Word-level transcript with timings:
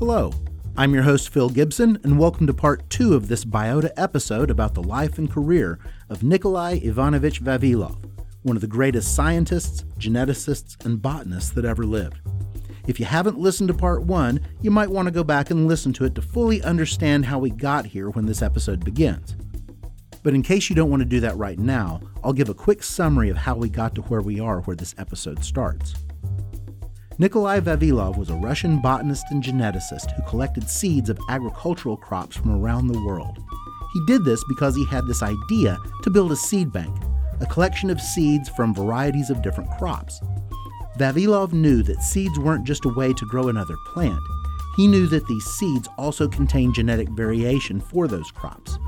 Hello, 0.00 0.32
I'm 0.78 0.94
your 0.94 1.02
host 1.02 1.28
Phil 1.28 1.50
Gibson, 1.50 1.98
and 2.04 2.18
welcome 2.18 2.46
to 2.46 2.54
part 2.54 2.88
two 2.88 3.12
of 3.12 3.28
this 3.28 3.44
Biota 3.44 3.90
episode 3.98 4.50
about 4.50 4.72
the 4.72 4.82
life 4.82 5.18
and 5.18 5.30
career 5.30 5.78
of 6.08 6.22
Nikolai 6.22 6.80
Ivanovich 6.82 7.42
Vavilov, 7.42 8.02
one 8.42 8.56
of 8.56 8.62
the 8.62 8.66
greatest 8.66 9.14
scientists, 9.14 9.84
geneticists, 9.98 10.82
and 10.86 11.02
botanists 11.02 11.50
that 11.50 11.66
ever 11.66 11.84
lived. 11.84 12.18
If 12.86 12.98
you 12.98 13.04
haven't 13.04 13.38
listened 13.38 13.68
to 13.68 13.74
part 13.74 14.02
one, 14.02 14.40
you 14.62 14.70
might 14.70 14.88
want 14.88 15.04
to 15.04 15.12
go 15.12 15.22
back 15.22 15.50
and 15.50 15.68
listen 15.68 15.92
to 15.92 16.06
it 16.06 16.14
to 16.14 16.22
fully 16.22 16.62
understand 16.62 17.26
how 17.26 17.38
we 17.38 17.50
got 17.50 17.84
here 17.84 18.08
when 18.08 18.24
this 18.24 18.40
episode 18.40 18.82
begins. 18.82 19.36
But 20.22 20.32
in 20.32 20.42
case 20.42 20.70
you 20.70 20.76
don't 20.76 20.88
want 20.88 21.02
to 21.02 21.08
do 21.08 21.20
that 21.20 21.36
right 21.36 21.58
now, 21.58 22.00
I'll 22.24 22.32
give 22.32 22.48
a 22.48 22.54
quick 22.54 22.82
summary 22.82 23.28
of 23.28 23.36
how 23.36 23.54
we 23.54 23.68
got 23.68 23.94
to 23.96 24.00
where 24.00 24.22
we 24.22 24.40
are 24.40 24.62
where 24.62 24.76
this 24.76 24.94
episode 24.96 25.44
starts. 25.44 25.94
Nikolai 27.20 27.60
Vavilov 27.60 28.16
was 28.16 28.30
a 28.30 28.34
Russian 28.34 28.80
botanist 28.80 29.26
and 29.28 29.42
geneticist 29.42 30.10
who 30.12 30.22
collected 30.22 30.70
seeds 30.70 31.10
of 31.10 31.20
agricultural 31.28 31.98
crops 31.98 32.34
from 32.34 32.50
around 32.50 32.86
the 32.86 33.04
world. 33.04 33.36
He 33.92 34.00
did 34.06 34.24
this 34.24 34.42
because 34.48 34.74
he 34.74 34.86
had 34.86 35.06
this 35.06 35.22
idea 35.22 35.76
to 36.02 36.08
build 36.08 36.32
a 36.32 36.36
seed 36.36 36.72
bank, 36.72 36.96
a 37.42 37.44
collection 37.44 37.90
of 37.90 38.00
seeds 38.00 38.48
from 38.48 38.74
varieties 38.74 39.28
of 39.28 39.42
different 39.42 39.68
crops. 39.72 40.18
Vavilov 40.98 41.52
knew 41.52 41.82
that 41.82 42.02
seeds 42.02 42.38
weren't 42.38 42.66
just 42.66 42.86
a 42.86 42.94
way 42.94 43.12
to 43.12 43.26
grow 43.26 43.48
another 43.48 43.76
plant. 43.92 44.22
He 44.76 44.88
knew 44.88 45.06
that 45.08 45.26
these 45.26 45.44
seeds 45.44 45.90
also 45.98 46.26
contained 46.26 46.72
genetic 46.72 47.10
variation 47.10 47.82
for 47.82 48.08
those 48.08 48.30
crops. 48.30 48.78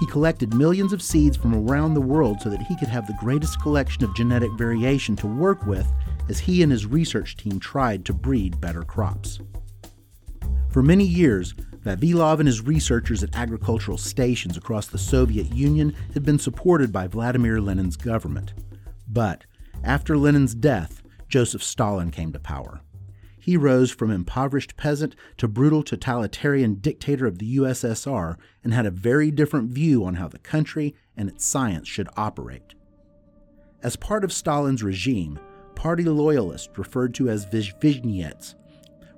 He 0.00 0.06
collected 0.06 0.52
millions 0.52 0.92
of 0.92 1.00
seeds 1.00 1.36
from 1.36 1.54
around 1.54 1.94
the 1.94 2.00
world 2.00 2.40
so 2.40 2.50
that 2.50 2.62
he 2.62 2.76
could 2.76 2.88
have 2.88 3.06
the 3.06 3.16
greatest 3.20 3.62
collection 3.62 4.02
of 4.02 4.16
genetic 4.16 4.50
variation 4.58 5.14
to 5.14 5.28
work 5.28 5.64
with 5.64 5.86
as 6.30 6.38
he 6.38 6.62
and 6.62 6.70
his 6.70 6.86
research 6.86 7.36
team 7.36 7.58
tried 7.58 8.04
to 8.04 8.12
breed 8.12 8.60
better 8.60 8.84
crops. 8.84 9.40
For 10.70 10.80
many 10.80 11.04
years, 11.04 11.54
Vavilov 11.84 12.38
and 12.38 12.46
his 12.46 12.60
researchers 12.60 13.24
at 13.24 13.34
agricultural 13.34 13.98
stations 13.98 14.56
across 14.56 14.86
the 14.86 14.96
Soviet 14.96 15.52
Union 15.52 15.92
had 16.14 16.24
been 16.24 16.38
supported 16.38 16.92
by 16.92 17.08
Vladimir 17.08 17.60
Lenin's 17.60 17.96
government. 17.96 18.54
But 19.08 19.44
after 19.82 20.16
Lenin's 20.16 20.54
death, 20.54 21.02
Joseph 21.28 21.64
Stalin 21.64 22.12
came 22.12 22.32
to 22.32 22.38
power. 22.38 22.80
He 23.40 23.56
rose 23.56 23.90
from 23.90 24.12
impoverished 24.12 24.76
peasant 24.76 25.16
to 25.38 25.48
brutal 25.48 25.82
totalitarian 25.82 26.74
dictator 26.74 27.26
of 27.26 27.38
the 27.38 27.56
USSR 27.56 28.36
and 28.62 28.72
had 28.72 28.86
a 28.86 28.92
very 28.92 29.32
different 29.32 29.70
view 29.70 30.04
on 30.04 30.14
how 30.14 30.28
the 30.28 30.38
country 30.38 30.94
and 31.16 31.28
its 31.28 31.44
science 31.44 31.88
should 31.88 32.08
operate. 32.16 32.74
As 33.82 33.96
part 33.96 34.22
of 34.22 34.32
Stalin's 34.32 34.84
regime, 34.84 35.40
party 35.80 36.04
loyalists, 36.04 36.68
referred 36.76 37.14
to 37.14 37.30
as 37.30 37.46
Vizhniets, 37.46 38.54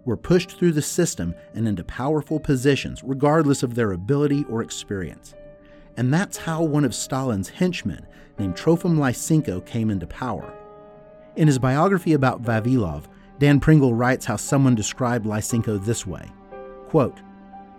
were 0.04 0.16
pushed 0.16 0.52
through 0.52 0.70
the 0.70 0.80
system 0.80 1.34
and 1.54 1.66
into 1.66 1.82
powerful 1.82 2.38
positions, 2.38 3.02
regardless 3.02 3.64
of 3.64 3.74
their 3.74 3.90
ability 3.90 4.44
or 4.48 4.62
experience. 4.62 5.34
And 5.96 6.14
that's 6.14 6.36
how 6.36 6.62
one 6.62 6.84
of 6.84 6.94
Stalin's 6.94 7.48
henchmen, 7.48 8.06
named 8.38 8.54
Trofim 8.54 8.96
Lysenko, 8.96 9.66
came 9.66 9.90
into 9.90 10.06
power. 10.06 10.54
In 11.34 11.48
his 11.48 11.58
biography 11.58 12.12
about 12.12 12.42
Vavilov, 12.42 13.06
Dan 13.40 13.58
Pringle 13.58 13.92
writes 13.92 14.24
how 14.24 14.36
someone 14.36 14.76
described 14.76 15.26
Lysenko 15.26 15.84
this 15.84 16.06
way 16.06 16.30
quote, 16.86 17.18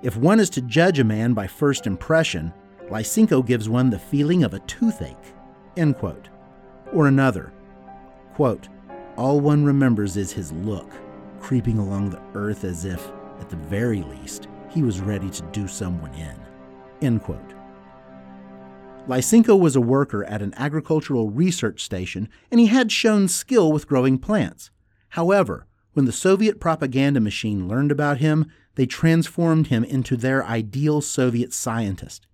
If 0.02 0.18
one 0.18 0.42
is 0.42 0.50
to 0.50 0.62
judge 0.62 1.00
a 1.00 1.06
man 1.06 1.34
by 1.34 1.48
first 1.48 1.88
impression, 1.88 2.52
Lysenko 2.90 3.46
gives 3.46 3.70
one 3.70 3.90
the 3.90 3.98
feeling 3.98 4.44
of 4.44 4.54
a 4.54 4.60
toothache. 4.60 5.34
End 5.78 5.98
quote. 5.98 6.28
Or 6.92 7.08
another, 7.08 7.54
quote, 8.34 8.68
all 9.18 9.40
one 9.40 9.64
remembers 9.64 10.18
is 10.18 10.32
his 10.32 10.52
look, 10.52 10.90
creeping 11.40 11.78
along 11.78 12.10
the 12.10 12.22
earth 12.34 12.64
as 12.64 12.86
if, 12.86 13.12
at 13.40 13.50
the 13.50 13.56
very 13.56 14.02
least, 14.02 14.48
he 14.70 14.82
was 14.82 15.02
ready 15.02 15.30
to 15.30 15.42
do 15.52 15.68
someone 15.68 16.14
in. 16.16 16.36
End 17.02 17.22
quote. 17.22 17.54
Lysenko 19.08 19.60
was 19.60 19.76
a 19.76 19.82
worker 19.82 20.24
at 20.24 20.42
an 20.42 20.54
agricultural 20.56 21.30
research 21.30 21.84
station 21.84 22.30
and 22.50 22.60
he 22.60 22.68
had 22.68 22.92
shown 22.92 23.28
skill 23.28 23.72
with 23.72 23.88
growing 23.88 24.18
plants. 24.18 24.72
However, 25.10 25.68
when 25.92 26.06
the 26.06 26.12
Soviet 26.12 26.60
propaganda 26.60 27.20
machine 27.20 27.68
learned 27.68 27.92
about 27.92 28.18
him, 28.20 28.50
they 28.76 28.86
transformed 28.86 29.68
him 29.68 29.84
into 29.84 30.16
their 30.16 30.46
ideal 30.46 31.02
Soviet 31.02 31.54
scientist. 31.54 32.26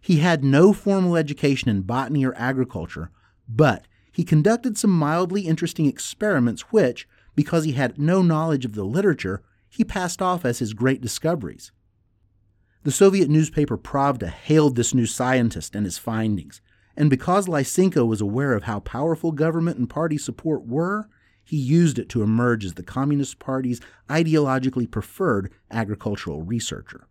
He 0.00 0.18
had 0.18 0.44
no 0.44 0.72
formal 0.72 1.16
education 1.16 1.68
in 1.70 1.82
botany 1.82 2.24
or 2.24 2.34
agriculture, 2.36 3.10
but 3.48 3.86
he 4.12 4.24
conducted 4.24 4.76
some 4.76 4.90
mildly 4.90 5.42
interesting 5.42 5.86
experiments 5.86 6.62
which, 6.70 7.08
because 7.34 7.64
he 7.64 7.72
had 7.72 7.98
no 7.98 8.22
knowledge 8.22 8.64
of 8.64 8.74
the 8.74 8.84
literature, 8.84 9.42
he 9.68 9.84
passed 9.84 10.20
off 10.20 10.44
as 10.44 10.58
his 10.58 10.74
great 10.74 11.00
discoveries. 11.00 11.72
The 12.84 12.90
Soviet 12.90 13.30
newspaper 13.30 13.78
Pravda 13.78 14.28
hailed 14.28 14.76
this 14.76 14.92
new 14.92 15.06
scientist 15.06 15.74
and 15.74 15.86
his 15.86 15.98
findings, 15.98 16.60
and 16.96 17.08
because 17.08 17.46
Lysenko 17.46 18.06
was 18.06 18.20
aware 18.20 18.52
of 18.52 18.64
how 18.64 18.80
powerful 18.80 19.32
government 19.32 19.78
and 19.78 19.88
party 19.88 20.18
support 20.18 20.66
were, 20.66 21.08
he 21.44 21.56
used 21.56 21.98
it 21.98 22.08
to 22.10 22.22
emerge 22.22 22.64
as 22.64 22.74
the 22.74 22.82
Communist 22.82 23.38
Party's 23.38 23.80
ideologically 24.08 24.90
preferred 24.90 25.50
agricultural 25.70 26.42
researcher. 26.42 27.06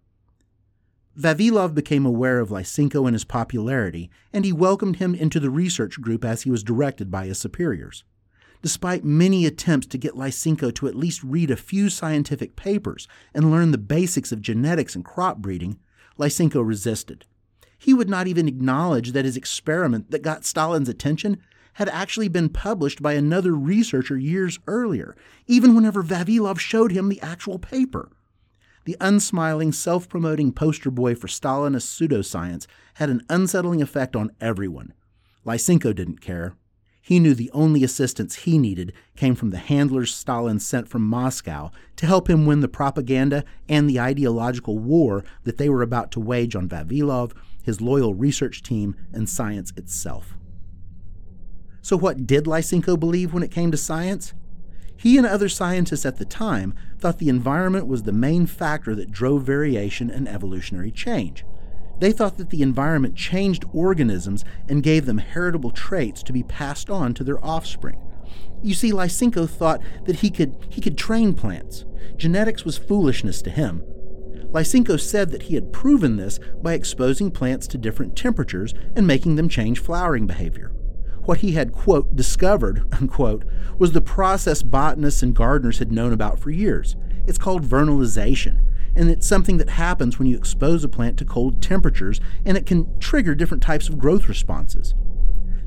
Vavilov 1.17 1.75
became 1.75 2.05
aware 2.05 2.39
of 2.39 2.49
Lysenko 2.49 3.05
and 3.05 3.13
his 3.13 3.25
popularity, 3.25 4.09
and 4.31 4.45
he 4.45 4.53
welcomed 4.53 4.95
him 4.95 5.13
into 5.13 5.41
the 5.41 5.49
research 5.49 5.99
group 5.99 6.23
as 6.23 6.44
he 6.44 6.49
was 6.49 6.63
directed 6.63 7.11
by 7.11 7.25
his 7.25 7.38
superiors. 7.38 8.05
Despite 8.61 9.03
many 9.03 9.45
attempts 9.45 9.88
to 9.88 9.97
get 9.97 10.16
Lysenko 10.16 10.73
to 10.75 10.88
at 10.88 10.95
least 10.95 11.23
read 11.23 11.51
a 11.51 11.57
few 11.57 11.89
scientific 11.89 12.55
papers 12.55 13.07
and 13.33 13.51
learn 13.51 13.71
the 13.71 13.77
basics 13.77 14.31
of 14.31 14.41
genetics 14.41 14.95
and 14.95 15.03
crop 15.03 15.39
breeding, 15.39 15.79
Lysenko 16.17 16.66
resisted. 16.66 17.25
He 17.77 17.94
would 17.94 18.09
not 18.09 18.27
even 18.27 18.47
acknowledge 18.47 19.11
that 19.11 19.25
his 19.25 19.35
experiment 19.35 20.11
that 20.11 20.21
got 20.21 20.45
Stalin's 20.45 20.88
attention 20.88 21.41
had 21.73 21.89
actually 21.89 22.27
been 22.27 22.50
published 22.50 23.01
by 23.01 23.13
another 23.13 23.53
researcher 23.53 24.17
years 24.17 24.59
earlier, 24.67 25.16
even 25.47 25.75
whenever 25.75 26.03
Vavilov 26.03 26.59
showed 26.59 26.91
him 26.91 27.09
the 27.09 27.21
actual 27.21 27.57
paper 27.57 28.11
the 28.86 28.97
unsmiling, 29.00 29.74
self 29.74 30.09
promoting 30.09 30.52
poster 30.52 30.92
boy 30.92 31.16
for 31.16 31.28
Stalinist 31.28 31.88
pseudoscience 31.88 32.68
had 32.96 33.09
an 33.09 33.24
unsettling 33.30 33.81
effect 33.81 34.16
on 34.16 34.31
everyone. 34.40 34.94
Lysenko 35.46 35.94
didn't 35.94 36.22
care. 36.22 36.56
He 37.02 37.19
knew 37.19 37.34
the 37.34 37.50
only 37.52 37.84
assistance 37.84 38.36
he 38.36 38.59
needed 38.59 38.94
came 39.16 39.34
from 39.34 39.50
the 39.50 39.58
handlers 39.58 40.14
Stalin 40.14 40.59
sent 40.59 40.88
from 40.88 41.02
Moscow 41.02 41.72
to 41.96 42.06
help 42.06 42.30
him 42.30 42.46
win 42.46 42.59
the 42.59 42.68
propaganda 42.68 43.44
and 43.68 43.90
the 43.90 44.00
ideological 44.00 44.78
war 44.78 45.24
that 45.44 45.58
they 45.58 45.68
were 45.68 45.81
about 45.81 46.12
to 46.12 46.19
wage 46.19 46.56
on 46.56 46.69
Vavilov, 46.69 47.34
his 47.63 47.81
loyal 47.81 48.13
research 48.13 48.62
team, 48.62 48.96
and 49.12 49.28
science 49.28 49.74
itself. 49.75 50.38
So, 51.81 51.98
what 51.98 52.28
did 52.28 52.46
Lysenko 52.46 53.00
believe 53.00 53.34
when 53.34 53.42
it 53.42 53.52
came 53.52 53.72
to 53.72 53.78
science? 53.78 54.36
He 55.01 55.17
and 55.17 55.25
other 55.25 55.50
scientists 55.50 56.06
at 56.06 56.17
the 56.17 56.25
time 56.25 56.75
thought 57.00 57.17
the 57.17 57.28
environment 57.28 57.88
was 57.88 58.03
the 58.03 58.12
main 58.12 58.45
factor 58.45 58.94
that 58.94 59.12
drove 59.12 59.41
variation 59.41 60.12
and 60.12 60.28
evolutionary 60.28 60.91
change. 60.91 61.44
They 62.00 62.12
thought 62.12 62.38
that 62.38 62.51
the 62.51 62.62
environment 62.62 63.16
changed 63.16 63.66
organisms 63.73 64.45
and 64.69 64.84
gave 64.84 65.07
them 65.07 65.17
heritable 65.17 65.72
traits 65.72 66.22
to 66.22 66.31
be 66.31 66.44
passed 66.44 66.91
on 66.91 67.16
to 67.16 67.23
their 67.23 67.44
offspring. 67.44 68.00
You 68.62 68.75
see, 68.75 68.91
Lysenko 68.91 69.50
thought 69.50 69.81
that 70.06 70.17
he 70.17 70.29
could, 70.29 70.67
he 70.69 70.81
could 70.81 71.00
train 71.00 71.33
plants. 71.33 71.83
Genetics 72.16 72.63
was 72.63 72.78
foolishness 72.78 73.41
to 73.41 73.50
him. 73.50 73.81
Lysenko 74.51 75.00
said 75.00 75.31
that 75.31 75.44
he 75.44 75.56
had 75.56 75.73
proven 75.73 76.18
this 76.18 76.39
by 76.62 76.73
exposing 76.73 77.31
plants 77.31 77.66
to 77.69 77.79
different 77.79 78.16
temperatures 78.16 78.75
and 78.95 79.07
making 79.07 79.35
them 79.35 79.50
change 79.50 79.80
flowering 79.80 80.27
behavior 80.27 80.71
what 81.25 81.39
he 81.39 81.53
had, 81.53 81.71
quote, 81.71 82.15
discovered, 82.15 82.88
unquote, 83.00 83.44
was 83.77 83.91
the 83.91 84.01
process 84.01 84.63
botanists 84.63 85.23
and 85.23 85.35
gardeners 85.35 85.79
had 85.79 85.91
known 85.91 86.13
about 86.13 86.39
for 86.39 86.51
years. 86.51 86.95
It's 87.27 87.38
called 87.38 87.63
vernalization, 87.63 88.65
and 88.95 89.09
it's 89.09 89.27
something 89.27 89.57
that 89.57 89.69
happens 89.69 90.18
when 90.18 90.27
you 90.27 90.38
expose 90.38 90.83
a 90.83 90.89
plant 90.89 91.18
to 91.18 91.25
cold 91.25 91.62
temperatures, 91.62 92.19
and 92.45 92.57
it 92.57 92.65
can 92.65 93.00
trigger 93.00 93.35
different 93.35 93.63
types 93.63 93.88
of 93.88 94.00
growth 94.00 94.27
responses. 94.27 94.94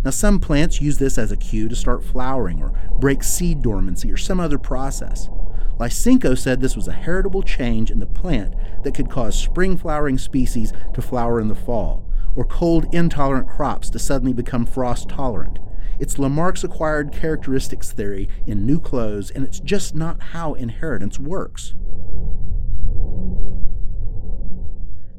Now, 0.05 0.11
some 0.11 0.39
plants 0.39 0.83
use 0.83 0.99
this 0.99 1.17
as 1.17 1.33
a 1.33 1.37
cue 1.37 1.69
to 1.69 1.77
start 1.77 2.05
flowering 2.05 2.63
or 2.63 2.79
break 2.99 3.23
seed 3.23 3.63
dormancy 3.63 4.13
or 4.13 4.19
some 4.19 4.39
other 4.39 4.59
process. 4.59 5.31
Lysenko 5.79 6.39
said 6.39 6.61
this 6.61 6.77
was 6.77 6.87
a 6.87 6.93
heritable 6.93 7.43
change 7.43 7.91
in 7.91 7.99
the 7.99 8.07
plant 8.07 8.55
that 8.85 8.95
could 8.95 9.11
cause 9.11 9.39
spring 9.39 9.77
flowering 9.77 10.19
species 10.19 10.73
to 10.93 11.03
flower 11.03 11.41
in 11.41 11.49
the 11.49 11.55
fall, 11.55 12.07
or 12.37 12.45
cold 12.45 12.87
intolerant 12.93 13.49
crops 13.49 13.91
to 13.91 13.99
suddenly 13.99 14.33
become 14.33 14.67
frost 14.67 15.09
tolerant. 15.09 15.59
It's 15.99 16.19
Lamarck's 16.19 16.65
acquired 16.65 17.13
characteristics 17.13 17.93
theory 17.93 18.29
in 18.47 18.67
new 18.67 18.81
clothes, 18.81 19.31
and 19.31 19.45
it's 19.45 19.61
just 19.61 19.95
not 19.95 20.21
how 20.21 20.55
inheritance 20.55 21.19
works. 21.19 21.75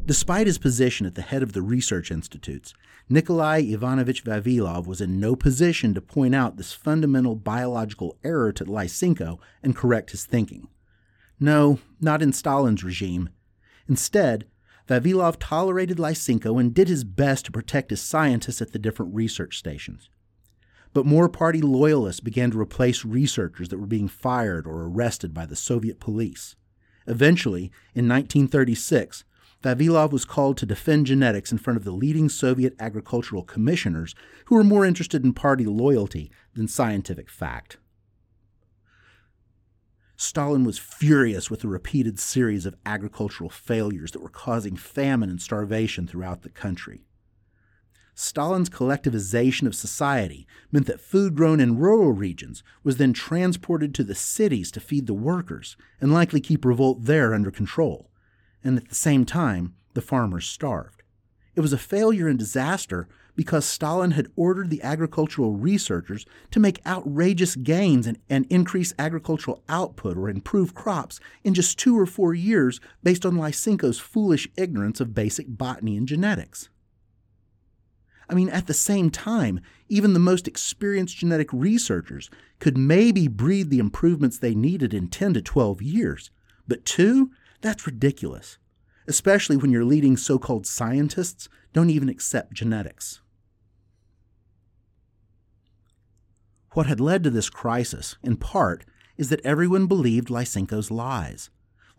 Despite 0.06 0.46
his 0.46 0.60
position 0.60 1.08
at 1.08 1.16
the 1.16 1.24
head 1.24 1.42
of 1.42 1.54
the 1.54 1.64
research 1.64 2.12
institutes, 2.12 2.74
Nikolai 3.10 3.62
Ivanovich 3.62 4.24
Vavilov 4.24 4.86
was 4.86 5.02
in 5.02 5.20
no 5.20 5.36
position 5.36 5.94
to 5.94 6.02
point 6.02 6.36
out 6.36 6.58
this 6.58 6.74
fundamental 6.74 7.36
biological 7.36 8.18
error 8.24 8.52
to 8.52 8.66
Lysenko 8.66 9.40
and 9.64 9.76
correct 9.76 10.12
his 10.12 10.26
thinking. 10.26 10.68
No, 11.40 11.80
not 12.00 12.22
in 12.22 12.34
Stalin's 12.34 12.84
regime. 12.84 13.30
Instead, 13.88 14.46
Vavilov 14.88 15.38
tolerated 15.40 15.98
Lysenko 15.98 16.60
and 16.60 16.74
did 16.74 16.88
his 16.88 17.04
best 17.04 17.46
to 17.46 17.52
protect 17.52 17.90
his 17.90 18.02
scientists 18.02 18.62
at 18.62 18.72
the 18.72 18.80
different 18.80 19.16
research 19.16 19.58
stations. 19.58 20.10
But 20.94 21.06
more 21.06 21.28
party 21.28 21.62
loyalists 21.62 22.22
began 22.22 22.52
to 22.52 22.60
replace 22.60 23.04
researchers 23.04 23.70
that 23.70 23.80
were 23.80 23.88
being 23.88 24.08
fired 24.08 24.66
or 24.68 24.84
arrested 24.84 25.34
by 25.34 25.46
the 25.46 25.56
Soviet 25.56 26.00
police. 26.00 26.56
Eventually, 27.08 27.72
in 27.94 28.08
1936, 28.08 29.26
Vavilov 29.64 30.12
was 30.12 30.26
called 30.26 30.58
to 30.58 30.66
defend 30.66 31.08
genetics 31.08 31.52
in 31.52 31.58
front 31.58 31.78
of 31.78 31.84
the 31.84 31.92
leading 31.92 32.30
Soviet 32.30 32.76
agricultural 32.80 33.44
commissioners 33.44 34.14
who 34.46 34.56
were 34.56 34.64
more 34.64 34.86
interested 34.86 35.24
in 35.24 35.34
party 35.34 35.66
loyalty 35.66 36.32
than 36.54 36.68
scientific 36.68 37.30
fact. 37.30 37.78
Stalin 40.18 40.64
was 40.64 40.78
furious 40.78 41.50
with 41.50 41.62
the 41.62 41.68
repeated 41.68 42.20
series 42.20 42.66
of 42.66 42.76
agricultural 42.86 43.50
failures 43.50 44.12
that 44.12 44.22
were 44.22 44.30
causing 44.30 44.76
famine 44.76 45.30
and 45.30 45.42
starvation 45.42 46.08
throughout 46.08 46.42
the 46.42 46.50
country. 46.50 47.06
Stalin's 48.18 48.70
collectivization 48.70 49.68
of 49.68 49.76
society 49.76 50.48
meant 50.72 50.86
that 50.86 51.02
food 51.02 51.36
grown 51.36 51.60
in 51.60 51.78
rural 51.78 52.14
regions 52.14 52.64
was 52.82 52.96
then 52.96 53.12
transported 53.12 53.94
to 53.94 54.06
the 54.06 54.16
cities 54.16 54.72
to 54.72 54.80
feed 54.80 55.06
the 55.06 55.14
workers 55.14 55.76
and 56.00 56.14
likely 56.14 56.40
keep 56.40 56.64
revolt 56.64 57.04
there 57.04 57.34
under 57.34 57.52
control. 57.52 58.10
And 58.64 58.78
at 58.78 58.88
the 58.88 58.96
same 58.96 59.26
time, 59.26 59.76
the 59.96 60.02
farmers 60.02 60.48
starved. 60.48 61.04
It 61.56 61.62
was 61.62 61.74
a 61.74 61.78
failure 61.78 62.30
and 62.30 62.40
disaster 62.40 63.10
because 63.36 63.66
Stalin 63.66 64.12
had 64.12 64.28
ordered 64.36 64.70
the 64.70 64.82
agricultural 64.82 65.56
researchers 65.56 66.26
to 66.52 66.60
make 66.60 66.86
outrageous 66.86 67.56
gains 67.56 68.08
and, 68.08 68.18
and, 68.30 68.46
increase 68.50 68.94
agricultural 68.98 69.64
output 69.68 70.18
or 70.18 70.30
improve 70.30 70.74
crops 70.74 71.20
in 71.44 71.54
just 71.54 71.78
two 71.78 72.00
or 72.00 72.06
four 72.06 72.34
years 72.34 72.80
based 73.04 73.26
on 73.26 73.36
Lysenko's 73.36 74.00
foolish 74.00 74.48
ignorance 74.58 75.02
of 75.02 75.14
basic 75.14 75.46
botany 75.50 75.98
and 75.98 76.08
genetics. 76.08 76.70
I 78.30 78.34
mean, 78.34 78.50
at 78.50 78.68
the 78.68 78.74
same 78.74 79.10
time, 79.10 79.60
even 79.88 80.14
the 80.14 80.20
most 80.20 80.48
experienced 80.48 81.18
genetic 81.18 81.52
researchers 81.54 82.30
could 82.60 82.78
maybe 82.78 83.28
breed 83.28 83.70
the 83.70 83.80
improvements 83.80 84.40
they 84.40 84.56
needed 84.56 84.94
in 84.94 85.10
10 85.10 85.36
to 85.36 85.42
12 85.42 85.82
years. 85.82 86.32
But 86.68 86.86
two? 86.86 87.32
That's 87.62 87.86
ridiculous, 87.86 88.58
especially 89.08 89.58
when 89.58 89.72
your 89.72 89.86
leading 89.86 90.18
so 90.18 90.40
called 90.40 90.66
scientists 90.66 91.50
don't 91.74 91.90
even 91.90 92.10
accept 92.10 92.54
genetics. 92.54 93.22
What 96.76 96.88
had 96.88 97.00
led 97.00 97.24
to 97.24 97.30
this 97.30 97.50
crisis, 97.50 98.18
in 98.22 98.36
part, 98.36 98.84
is 99.16 99.30
that 99.30 99.40
everyone 99.46 99.88
believed 99.88 100.28
Lysenko's 100.28 100.92
lies. 100.92 101.50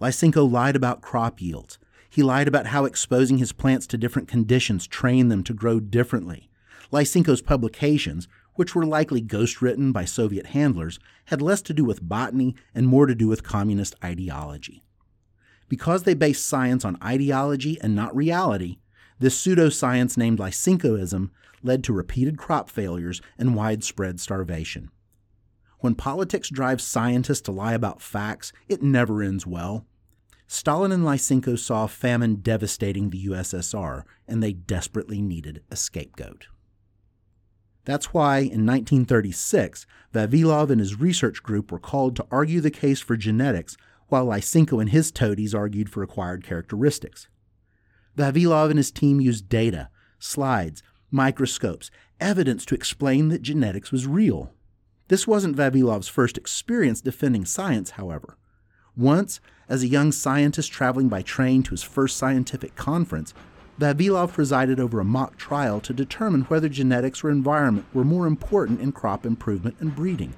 Lysenko 0.02 0.44
lied 0.52 0.76
about 0.76 1.00
crop 1.00 1.40
yields. 1.40 1.78
He 2.10 2.22
lied 2.22 2.46
about 2.46 2.66
how 2.66 2.84
exposing 2.84 3.38
his 3.38 3.54
plants 3.54 3.86
to 3.86 3.96
different 3.96 4.28
conditions 4.28 4.86
trained 4.86 5.32
them 5.32 5.42
to 5.44 5.54
grow 5.54 5.80
differently. 5.80 6.50
Lysenko's 6.92 7.40
publications, 7.40 8.28
which 8.56 8.74
were 8.74 8.84
likely 8.84 9.22
ghostwritten 9.22 9.94
by 9.94 10.04
Soviet 10.04 10.48
handlers, 10.48 10.98
had 11.24 11.40
less 11.40 11.62
to 11.62 11.72
do 11.72 11.82
with 11.82 12.06
botany 12.06 12.54
and 12.74 12.86
more 12.86 13.06
to 13.06 13.14
do 13.14 13.28
with 13.28 13.42
communist 13.42 13.94
ideology. 14.04 14.84
Because 15.70 16.02
they 16.02 16.12
based 16.12 16.46
science 16.46 16.84
on 16.84 16.98
ideology 17.02 17.80
and 17.80 17.96
not 17.96 18.14
reality, 18.14 18.76
this 19.18 19.42
pseudoscience 19.42 20.18
named 20.18 20.38
Lysenkoism 20.38 21.30
led 21.66 21.84
to 21.84 21.92
repeated 21.92 22.38
crop 22.38 22.70
failures 22.70 23.20
and 23.36 23.54
widespread 23.54 24.20
starvation. 24.20 24.90
When 25.80 25.94
politics 25.94 26.48
drives 26.48 26.84
scientists 26.84 27.42
to 27.42 27.52
lie 27.52 27.74
about 27.74 28.00
facts, 28.00 28.52
it 28.68 28.82
never 28.82 29.22
ends 29.22 29.46
well. 29.46 29.84
Stalin 30.46 30.92
and 30.92 31.04
Lysenko 31.04 31.58
saw 31.58 31.86
famine 31.86 32.36
devastating 32.36 33.10
the 33.10 33.26
USSR, 33.26 34.04
and 34.28 34.42
they 34.42 34.52
desperately 34.52 35.20
needed 35.20 35.62
a 35.70 35.76
scapegoat. 35.76 36.46
That's 37.84 38.12
why, 38.14 38.38
in 38.38 38.66
1936, 38.66 39.86
Vavilov 40.12 40.70
and 40.70 40.80
his 40.80 40.98
research 40.98 41.42
group 41.42 41.70
were 41.70 41.78
called 41.78 42.16
to 42.16 42.26
argue 42.30 42.60
the 42.60 42.70
case 42.70 43.00
for 43.00 43.16
genetics, 43.16 43.76
while 44.08 44.26
Lysenko 44.26 44.80
and 44.80 44.90
his 44.90 45.10
toadies 45.10 45.54
argued 45.54 45.90
for 45.90 46.02
acquired 46.02 46.44
characteristics. 46.44 47.28
Vavilov 48.16 48.70
and 48.70 48.78
his 48.78 48.90
team 48.90 49.20
used 49.20 49.48
data, 49.48 49.90
slides, 50.18 50.82
microscopes, 51.10 51.90
evidence 52.20 52.64
to 52.66 52.74
explain 52.74 53.28
that 53.28 53.42
genetics 53.42 53.92
was 53.92 54.06
real. 54.06 54.52
This 55.08 55.26
wasn't 55.26 55.56
Vavilov's 55.56 56.08
first 56.08 56.36
experience 56.36 57.00
defending 57.00 57.44
science, 57.44 57.90
however. 57.90 58.36
Once, 58.96 59.40
as 59.68 59.82
a 59.82 59.88
young 59.88 60.10
scientist 60.10 60.72
traveling 60.72 61.08
by 61.08 61.22
train 61.22 61.62
to 61.62 61.70
his 61.70 61.82
first 61.82 62.16
scientific 62.16 62.74
conference, 62.76 63.34
Vavilov 63.78 64.32
presided 64.32 64.80
over 64.80 65.00
a 65.00 65.04
mock 65.04 65.36
trial 65.36 65.80
to 65.80 65.92
determine 65.92 66.42
whether 66.42 66.68
genetics 66.68 67.22
or 67.22 67.30
environment 67.30 67.86
were 67.92 68.04
more 68.04 68.26
important 68.26 68.80
in 68.80 68.90
crop 68.90 69.26
improvement 69.26 69.76
and 69.80 69.94
breeding. 69.94 70.34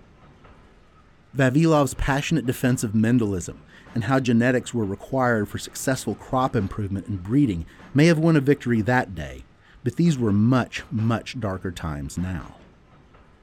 Vavilov's 1.37 1.95
passionate 1.95 2.47
defense 2.47 2.83
of 2.83 2.93
Mendelism 2.93 3.59
and 3.95 4.05
how 4.05 4.19
genetics 4.19 4.75
were 4.75 4.85
required 4.85 5.49
for 5.49 5.59
successful 5.59 6.15
crop 6.17 6.57
improvement 6.57 7.07
and 7.07 7.23
breeding 7.23 7.65
may 7.95 8.07
have 8.07 8.19
won 8.19 8.37
a 8.37 8.41
victory 8.41 8.81
that 8.81 9.15
day, 9.15 9.45
but 9.89 9.97
these 9.97 10.19
were 10.19 10.35
much, 10.35 10.83
much 10.91 11.41
darker 11.41 11.71
times 11.71 12.19
now. 12.19 12.55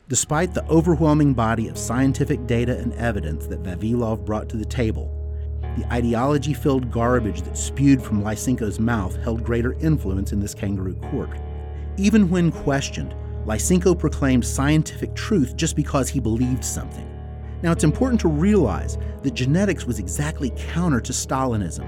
Despite 0.09 0.53
the 0.53 0.63
overwhelming 0.67 1.33
body 1.33 1.69
of 1.69 1.75
scientific 1.75 2.45
data 2.45 2.77
and 2.77 2.93
evidence 2.93 3.47
that 3.47 3.63
Vavilov 3.63 4.23
brought 4.27 4.47
to 4.49 4.57
the 4.57 4.63
table, 4.63 5.09
the 5.75 5.91
ideology 5.91 6.53
filled 6.53 6.91
garbage 6.91 7.41
that 7.41 7.57
spewed 7.57 7.99
from 7.99 8.23
Lysenko's 8.23 8.79
mouth 8.79 9.15
held 9.23 9.43
greater 9.43 9.73
influence 9.79 10.33
in 10.33 10.39
this 10.39 10.53
kangaroo 10.53 10.93
court. 11.09 11.31
Even 11.97 12.29
when 12.29 12.51
questioned, 12.51 13.15
Lysenko 13.47 13.97
proclaimed 13.97 14.45
scientific 14.45 15.15
truth 15.15 15.55
just 15.55 15.75
because 15.75 16.09
he 16.09 16.19
believed 16.19 16.63
something. 16.63 17.09
Now, 17.63 17.71
it's 17.71 17.83
important 17.83 18.21
to 18.21 18.27
realize 18.27 18.99
that 19.23 19.33
genetics 19.33 19.85
was 19.85 19.97
exactly 19.97 20.53
counter 20.55 21.01
to 21.01 21.11
Stalinism. 21.11 21.87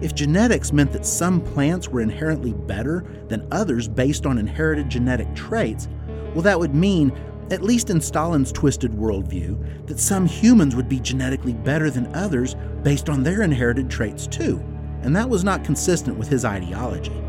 If 0.00 0.14
genetics 0.14 0.72
meant 0.72 0.92
that 0.92 1.04
some 1.04 1.40
plants 1.40 1.88
were 1.88 2.00
inherently 2.00 2.52
better 2.52 3.04
than 3.28 3.48
others 3.50 3.88
based 3.88 4.26
on 4.26 4.38
inherited 4.38 4.88
genetic 4.88 5.34
traits, 5.34 5.88
well, 6.34 6.42
that 6.42 6.58
would 6.58 6.74
mean 6.74 7.12
at 7.50 7.62
least 7.62 7.90
in 7.90 8.00
Stalin's 8.00 8.52
twisted 8.52 8.92
worldview, 8.92 9.86
that 9.86 9.98
some 9.98 10.26
humans 10.26 10.76
would 10.76 10.88
be 10.88 11.00
genetically 11.00 11.54
better 11.54 11.90
than 11.90 12.14
others 12.14 12.54
based 12.82 13.08
on 13.08 13.22
their 13.22 13.42
inherited 13.42 13.88
traits 13.88 14.26
too, 14.26 14.62
and 15.02 15.16
that 15.16 15.28
was 15.28 15.44
not 15.44 15.64
consistent 15.64 16.18
with 16.18 16.28
his 16.28 16.44
ideology. 16.44 17.22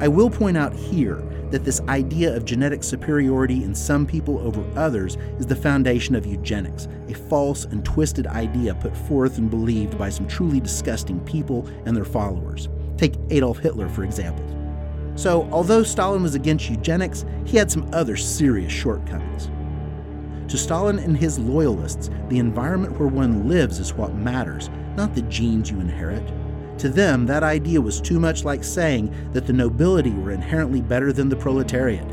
I 0.00 0.08
will 0.08 0.30
point 0.30 0.56
out 0.56 0.72
here 0.74 1.24
that 1.50 1.64
this 1.64 1.80
idea 1.82 2.34
of 2.34 2.44
genetic 2.44 2.82
superiority 2.82 3.64
in 3.64 3.74
some 3.74 4.06
people 4.06 4.38
over 4.40 4.64
others 4.78 5.16
is 5.38 5.46
the 5.46 5.56
foundation 5.56 6.14
of 6.14 6.26
eugenics, 6.26 6.88
a 7.08 7.14
false 7.14 7.64
and 7.64 7.84
twisted 7.84 8.26
idea 8.26 8.74
put 8.74 8.96
forth 8.96 9.38
and 9.38 9.50
believed 9.50 9.98
by 9.98 10.08
some 10.08 10.26
truly 10.26 10.60
disgusting 10.60 11.20
people 11.20 11.66
and 11.86 11.96
their 11.96 12.04
followers. 12.04 12.68
Take 12.96 13.14
Adolf 13.30 13.58
Hitler, 13.58 13.88
for 13.88 14.04
example. 14.04 14.44
So, 15.14 15.48
although 15.50 15.82
Stalin 15.82 16.22
was 16.22 16.34
against 16.34 16.70
eugenics, 16.70 17.24
he 17.44 17.56
had 17.56 17.70
some 17.70 17.88
other 17.92 18.16
serious 18.16 18.72
shortcomings. 18.72 19.50
To 20.50 20.56
Stalin 20.56 20.98
and 20.98 21.16
his 21.16 21.38
loyalists, 21.38 22.08
the 22.28 22.38
environment 22.38 22.98
where 22.98 23.08
one 23.08 23.48
lives 23.48 23.80
is 23.80 23.94
what 23.94 24.14
matters, 24.14 24.70
not 24.96 25.14
the 25.14 25.22
genes 25.22 25.70
you 25.70 25.80
inherit. 25.80 26.22
To 26.78 26.88
them, 26.88 27.26
that 27.26 27.42
idea 27.42 27.80
was 27.80 28.00
too 28.00 28.20
much 28.20 28.44
like 28.44 28.62
saying 28.62 29.12
that 29.32 29.46
the 29.46 29.52
nobility 29.52 30.12
were 30.12 30.30
inherently 30.30 30.80
better 30.80 31.12
than 31.12 31.28
the 31.28 31.34
proletariat. 31.34 32.06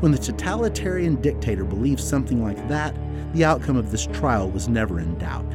When 0.00 0.12
the 0.12 0.18
totalitarian 0.18 1.20
dictator 1.20 1.64
believed 1.64 2.00
something 2.00 2.40
like 2.40 2.68
that, 2.68 2.94
the 3.34 3.44
outcome 3.44 3.76
of 3.76 3.90
this 3.90 4.06
trial 4.06 4.48
was 4.50 4.68
never 4.68 5.00
in 5.00 5.18
doubt. 5.18 5.52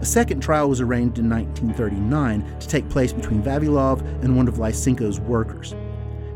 A 0.00 0.04
second 0.04 0.40
trial 0.40 0.68
was 0.68 0.80
arranged 0.80 1.20
in 1.20 1.30
1939 1.30 2.58
to 2.58 2.68
take 2.68 2.88
place 2.88 3.12
between 3.12 3.40
Vavilov 3.40 4.00
and 4.24 4.36
one 4.36 4.48
of 4.48 4.54
Lysenko's 4.54 5.20
workers. 5.20 5.76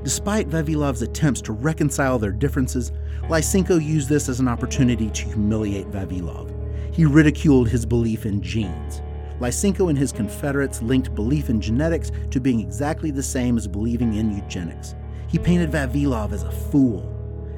Despite 0.04 0.50
Vavilov's 0.50 1.02
attempts 1.02 1.40
to 1.42 1.52
reconcile 1.52 2.18
their 2.18 2.30
differences, 2.30 2.92
Lysenko 3.22 3.82
used 3.82 4.08
this 4.08 4.28
as 4.28 4.38
an 4.38 4.46
opportunity 4.46 5.10
to 5.10 5.24
humiliate 5.24 5.90
Vavilov. 5.90 6.52
He 6.94 7.06
ridiculed 7.06 7.68
his 7.68 7.84
belief 7.84 8.24
in 8.24 8.40
genes. 8.40 9.02
Lysenko 9.40 9.88
and 9.88 9.98
his 9.98 10.12
Confederates 10.12 10.82
linked 10.82 11.14
belief 11.14 11.50
in 11.50 11.60
genetics 11.60 12.12
to 12.30 12.40
being 12.40 12.60
exactly 12.60 13.10
the 13.10 13.22
same 13.22 13.56
as 13.56 13.66
believing 13.66 14.14
in 14.14 14.36
eugenics. 14.36 14.94
He 15.28 15.38
painted 15.38 15.70
Vavilov 15.70 16.32
as 16.32 16.44
a 16.44 16.52
fool. 16.52 17.10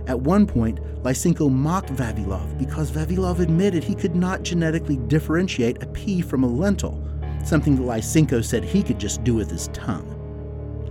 At 0.07 0.21
one 0.21 0.47
point, 0.47 0.81
Lysenko 1.03 1.51
mocked 1.51 1.91
Vavilov 1.91 2.59
because 2.59 2.91
Vavilov 2.91 3.41
admitted 3.41 3.85
he 3.85 3.95
could 3.95 4.17
not 4.17 4.43
genetically 4.43 4.97
differentiate 4.97 5.83
a 5.83 5.87
pea 5.89 6.23
from 6.23 6.45
a 6.45 6.47
lentil, 6.47 7.03
something 7.45 7.77
that 7.77 7.83
Lysenko 7.83 8.45
said 8.45 8.65
he 8.65 8.83
could 8.83 8.99
just 8.99 9.23
do 9.25 9.35
with 9.35 9.51
his 9.51 9.69
tongue. 9.69 10.13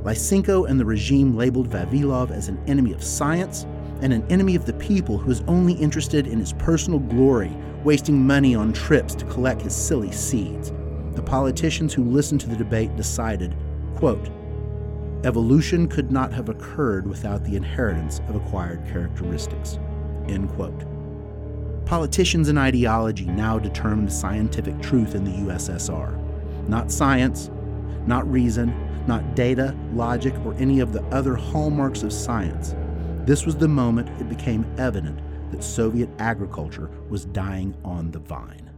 Lysenko 0.03 0.69
and 0.69 0.79
the 0.79 0.85
regime 0.85 1.35
labeled 1.35 1.69
Vavilov 1.69 2.29
as 2.29 2.47
an 2.47 2.61
enemy 2.67 2.93
of 2.93 3.03
science 3.03 3.65
and 4.01 4.13
an 4.13 4.25
enemy 4.29 4.55
of 4.55 4.65
the 4.65 4.73
people 4.73 5.17
who 5.17 5.29
was 5.29 5.41
only 5.47 5.73
interested 5.73 6.27
in 6.27 6.39
his 6.39 6.53
personal 6.53 6.99
glory, 6.99 7.51
wasting 7.85 8.25
money 8.25 8.55
on 8.55 8.73
trips 8.73 9.13
to 9.13 9.25
collect 9.25 9.61
his 9.61 9.75
silly 9.75 10.11
seeds. 10.11 10.73
the 11.13 11.21
politicians 11.21 11.93
who 11.93 12.03
listened 12.03 12.41
to 12.41 12.49
the 12.49 12.57
debate 12.57 12.93
decided, 12.97 13.55
quote, 13.95 14.29
evolution 15.23 15.87
could 15.87 16.11
not 16.11 16.33
have 16.33 16.49
occurred 16.49 17.07
without 17.07 17.41
the 17.45 17.55
inheritance 17.55 18.19
of 18.27 18.35
acquired 18.35 18.85
characteristics, 18.91 19.79
end 20.27 20.49
quote. 20.49 20.83
Politicians 21.85 22.49
and 22.49 22.59
ideology 22.59 23.25
now 23.25 23.57
determined 23.57 24.11
scientific 24.11 24.77
truth 24.81 25.15
in 25.15 25.23
the 25.23 25.31
USSR. 25.31 26.19
Not 26.67 26.91
science, 26.91 27.49
not 28.05 28.29
reason, 28.29 28.75
not 29.07 29.35
data, 29.35 29.73
logic, 29.93 30.33
or 30.43 30.53
any 30.55 30.81
of 30.81 30.91
the 30.91 31.03
other 31.05 31.35
hallmarks 31.35 32.03
of 32.03 32.11
science. 32.11 32.75
This 33.25 33.45
was 33.45 33.55
the 33.55 33.69
moment 33.69 34.09
it 34.19 34.27
became 34.27 34.65
evident 34.77 35.21
that 35.55 35.63
Soviet 35.63 36.09
agriculture 36.19 36.91
was 37.09 37.23
dying 37.23 37.73
on 37.85 38.11
the 38.11 38.19
vine. 38.19 38.69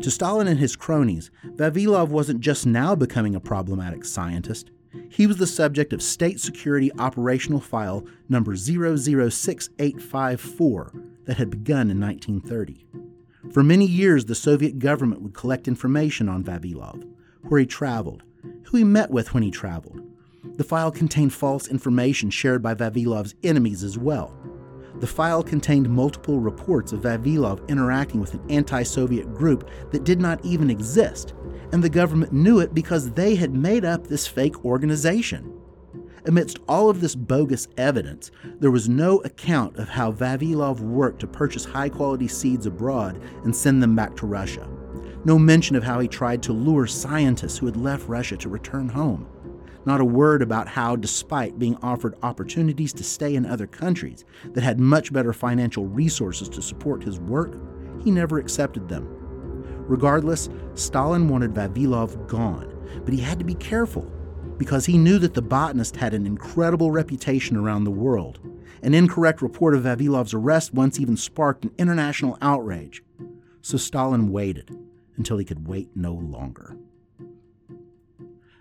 To 0.00 0.08
Stalin 0.08 0.46
and 0.46 0.60
his 0.60 0.76
cronies, 0.76 1.32
Vavilov 1.56 2.10
wasn't 2.10 2.38
just 2.38 2.64
now 2.64 2.94
becoming 2.94 3.34
a 3.34 3.40
problematic 3.40 4.04
scientist. 4.04 4.70
He 5.08 5.26
was 5.26 5.38
the 5.38 5.48
subject 5.48 5.92
of 5.92 6.00
State 6.00 6.38
Security 6.38 6.92
Operational 6.96 7.58
File 7.58 8.06
number 8.28 8.54
006854 8.54 10.92
that 11.24 11.38
had 11.38 11.50
begun 11.50 11.90
in 11.90 12.00
1930. 12.00 12.86
For 13.52 13.64
many 13.64 13.86
years, 13.86 14.26
the 14.26 14.36
Soviet 14.36 14.78
government 14.78 15.22
would 15.22 15.34
collect 15.34 15.66
information 15.66 16.28
on 16.28 16.44
Vavilov, 16.44 17.04
where 17.48 17.58
he 17.58 17.66
traveled, 17.66 18.22
who 18.66 18.76
he 18.76 18.84
met 18.84 19.10
with 19.10 19.34
when 19.34 19.42
he 19.42 19.50
traveled. 19.50 20.00
The 20.54 20.62
file 20.62 20.92
contained 20.92 21.32
false 21.32 21.66
information 21.66 22.30
shared 22.30 22.62
by 22.62 22.74
Vavilov's 22.74 23.34
enemies 23.42 23.82
as 23.82 23.98
well. 23.98 24.32
The 25.00 25.06
file 25.06 25.44
contained 25.44 25.88
multiple 25.88 26.40
reports 26.40 26.92
of 26.92 27.02
Vavilov 27.02 27.66
interacting 27.68 28.20
with 28.20 28.34
an 28.34 28.42
anti 28.50 28.82
Soviet 28.82 29.32
group 29.32 29.70
that 29.92 30.04
did 30.04 30.20
not 30.20 30.44
even 30.44 30.70
exist, 30.70 31.34
and 31.72 31.82
the 31.82 31.88
government 31.88 32.32
knew 32.32 32.58
it 32.58 32.74
because 32.74 33.12
they 33.12 33.36
had 33.36 33.54
made 33.54 33.84
up 33.84 34.06
this 34.06 34.26
fake 34.26 34.64
organization. 34.64 35.54
Amidst 36.26 36.58
all 36.68 36.90
of 36.90 37.00
this 37.00 37.14
bogus 37.14 37.68
evidence, 37.76 38.32
there 38.58 38.72
was 38.72 38.88
no 38.88 39.18
account 39.18 39.76
of 39.76 39.88
how 39.88 40.10
Vavilov 40.10 40.80
worked 40.80 41.20
to 41.20 41.26
purchase 41.28 41.64
high 41.64 41.88
quality 41.88 42.26
seeds 42.26 42.66
abroad 42.66 43.22
and 43.44 43.54
send 43.54 43.82
them 43.82 43.94
back 43.94 44.16
to 44.16 44.26
Russia. 44.26 44.68
No 45.24 45.38
mention 45.38 45.76
of 45.76 45.84
how 45.84 46.00
he 46.00 46.08
tried 46.08 46.42
to 46.42 46.52
lure 46.52 46.86
scientists 46.86 47.56
who 47.56 47.66
had 47.66 47.76
left 47.76 48.08
Russia 48.08 48.36
to 48.36 48.48
return 48.48 48.88
home. 48.88 49.28
Not 49.88 50.02
a 50.02 50.04
word 50.04 50.42
about 50.42 50.68
how, 50.68 50.96
despite 50.96 51.58
being 51.58 51.74
offered 51.76 52.14
opportunities 52.22 52.92
to 52.92 53.02
stay 53.02 53.34
in 53.34 53.46
other 53.46 53.66
countries 53.66 54.26
that 54.52 54.60
had 54.60 54.78
much 54.78 55.14
better 55.14 55.32
financial 55.32 55.86
resources 55.86 56.50
to 56.50 56.60
support 56.60 57.02
his 57.02 57.18
work, 57.18 57.58
he 58.04 58.10
never 58.10 58.38
accepted 58.38 58.86
them. 58.86 59.06
Regardless, 59.88 60.50
Stalin 60.74 61.26
wanted 61.26 61.54
Vavilov 61.54 62.28
gone, 62.28 62.70
but 63.02 63.14
he 63.14 63.20
had 63.20 63.38
to 63.38 63.46
be 63.46 63.54
careful 63.54 64.02
because 64.58 64.84
he 64.84 64.98
knew 64.98 65.18
that 65.20 65.32
the 65.32 65.40
botanist 65.40 65.96
had 65.96 66.12
an 66.12 66.26
incredible 66.26 66.90
reputation 66.90 67.56
around 67.56 67.84
the 67.84 67.90
world. 67.90 68.40
An 68.82 68.92
incorrect 68.92 69.40
report 69.40 69.74
of 69.74 69.84
Vavilov's 69.84 70.34
arrest 70.34 70.74
once 70.74 71.00
even 71.00 71.16
sparked 71.16 71.64
an 71.64 71.72
international 71.78 72.36
outrage. 72.42 73.02
So 73.62 73.78
Stalin 73.78 74.30
waited 74.30 74.70
until 75.16 75.38
he 75.38 75.46
could 75.46 75.66
wait 75.66 75.88
no 75.94 76.12
longer. 76.12 76.76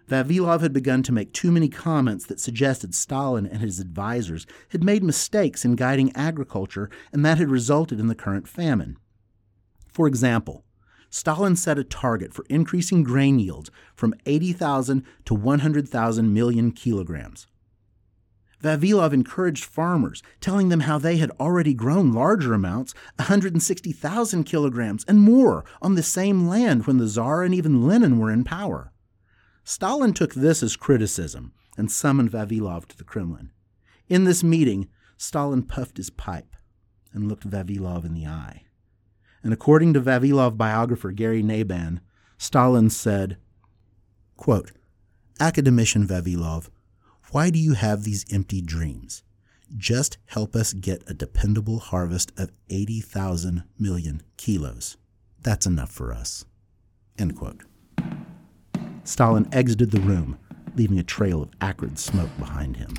Vavilov 0.10 0.62
had 0.62 0.72
begun 0.72 1.04
to 1.04 1.12
make 1.12 1.34
too 1.34 1.52
many 1.52 1.68
comments 1.68 2.26
that 2.26 2.40
suggested 2.40 2.96
Stalin 2.96 3.46
and 3.46 3.62
his 3.62 3.80
advisers 3.82 4.46
had 4.70 4.84
made 4.84 5.04
mistakes 5.04 5.66
in 5.66 5.76
guiding 5.76 6.16
agriculture 6.16 6.90
and 7.12 7.26
that 7.26 7.38
had 7.38 7.50
resulted 7.52 8.00
in 8.00 8.08
the 8.08 8.16
current 8.16 8.48
famine. 8.48 8.98
For 9.92 10.08
example, 10.08 10.64
Stalin 11.10 11.56
set 11.56 11.80
a 11.80 11.84
target 11.84 12.34
for 12.34 12.46
increasing 12.50 13.04
grain 13.04 13.40
yields 13.40 13.70
from 13.96 14.14
80,000 14.26 15.04
to 15.26 15.34
100,000 15.34 16.34
million 16.34 16.72
kilograms. 16.72 17.48
Vavilov 18.62 19.14
encouraged 19.14 19.64
farmers, 19.64 20.24
telling 20.42 20.70
them 20.70 20.82
how 20.82 20.98
they 20.98 21.18
had 21.18 21.32
already 21.40 21.74
grown 21.74 22.12
larger 22.12 22.54
amounts, 22.54 22.94
160,000 23.18 24.44
kilograms 24.46 25.06
and 25.08 25.20
more, 25.20 25.64
on 25.82 25.96
the 25.96 26.04
same 26.04 26.48
land 26.48 26.88
when 26.88 26.98
the 26.98 27.08
Tsar 27.08 27.44
and 27.44 27.54
even 27.54 27.86
Lenin 27.86 28.18
were 28.18 28.32
in 28.32 28.44
power. 28.44 28.92
Stalin 29.70 30.14
took 30.14 30.34
this 30.34 30.64
as 30.64 30.78
criticism 30.78 31.52
and 31.78 31.92
summoned 31.92 32.32
Vavilov 32.32 32.86
to 32.86 32.98
the 32.98 33.04
Kremlin. 33.04 33.52
In 34.08 34.24
this 34.24 34.42
meeting, 34.42 34.88
Stalin 35.18 35.62
puffed 35.62 35.98
his 35.98 36.10
pipe 36.10 36.56
and 37.12 37.28
looked 37.28 37.46
Vavilov 37.46 38.06
in 38.06 38.14
the 38.14 38.26
eye. 38.26 38.64
And 39.44 39.52
according 39.52 39.94
to 39.94 40.00
Vavilov 40.00 40.56
biographer 40.56 41.12
Gary 41.12 41.44
Nabhan, 41.44 42.00
Stalin 42.38 42.90
said, 42.90 43.36
quote, 44.38 44.72
Academician 45.38 46.08
Vavilov, 46.08 46.70
why 47.32 47.50
do 47.50 47.60
you 47.60 47.74
have 47.74 48.06
these 48.06 48.26
empty 48.32 48.62
dreams? 48.62 49.26
Just 49.76 50.18
help 50.28 50.56
us 50.56 50.72
get 50.72 51.04
a 51.08 51.14
dependable 51.14 51.80
harvest 51.80 52.32
of 52.38 52.54
80,000 52.70 53.64
million 53.78 54.22
kilos. 54.38 54.96
That's 55.42 55.66
enough 55.66 55.92
for 55.92 56.14
us. 56.14 56.46
End 57.20 57.36
quote. 57.36 57.64
Stalin 59.08 59.48
exited 59.54 59.92
the 59.92 60.02
room, 60.02 60.38
leaving 60.76 61.00
a 61.00 61.04
trail 61.04 61.42
of 61.42 61.50
acrid 61.62 61.98
smoke 61.98 62.30
behind 62.38 62.76
him. 62.76 62.94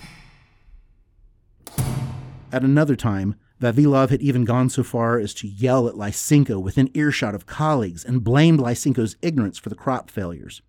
At 2.51 2.65
another 2.65 2.97
time, 2.97 3.35
Vavilov 3.61 4.09
had 4.09 4.23
even 4.23 4.47
gone 4.47 4.71
so 4.71 4.83
far 4.83 5.19
as 5.19 5.35
to 5.35 5.47
yell 5.47 5.87
at 5.87 5.97
Lysenko 5.97 6.63
within 6.63 6.91
earshot 6.95 7.35
of 7.35 7.45
colleagues 7.45 8.07
and 8.07 8.25
blamed 8.25 8.59
Lysenko's 8.59 9.17
ignorance 9.21 9.59
for 9.59 9.69
the 9.69 9.75
crop 9.75 10.11
failures. 10.11 10.63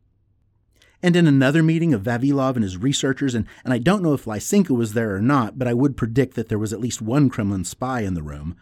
And 1.01 1.15
in 1.15 1.25
another 1.25 1.63
meeting 1.63 1.93
of 1.93 2.01
Vavilov 2.03 2.55
and 2.55 2.63
his 2.63 2.75
researchers, 2.75 3.33
and, 3.33 3.45
and 3.63 3.73
I 3.73 3.77
don't 3.77 4.03
know 4.03 4.13
if 4.13 4.25
Lysenko 4.25 4.71
was 4.71 4.91
there 4.91 5.15
or 5.15 5.21
not, 5.21 5.57
but 5.57 5.69
I 5.69 5.73
would 5.73 5.95
predict 5.95 6.35
that 6.35 6.49
there 6.49 6.59
was 6.59 6.73
at 6.73 6.81
least 6.81 7.01
one 7.01 7.29
Kremlin 7.29 7.63
spy 7.63 8.01
in 8.01 8.13
the 8.13 8.23
room, 8.23 8.57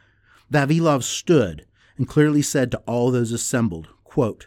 Vavilov 0.52 1.02
stood 1.02 1.66
and 1.98 2.08
clearly 2.08 2.44
said 2.44 2.70
to 2.70 2.84
all 2.86 3.10
those 3.10 3.32
assembled, 3.32 3.88
quote, 4.04 4.46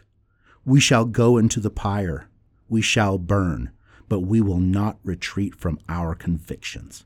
we 0.65 0.79
shall 0.79 1.05
go 1.05 1.37
into 1.37 1.59
the 1.59 1.69
pyre, 1.69 2.29
we 2.69 2.81
shall 2.81 3.17
burn, 3.17 3.71
but 4.07 4.19
we 4.21 4.41
will 4.41 4.59
not 4.59 4.99
retreat 5.03 5.55
from 5.55 5.79
our 5.89 6.15
convictions. 6.15 7.05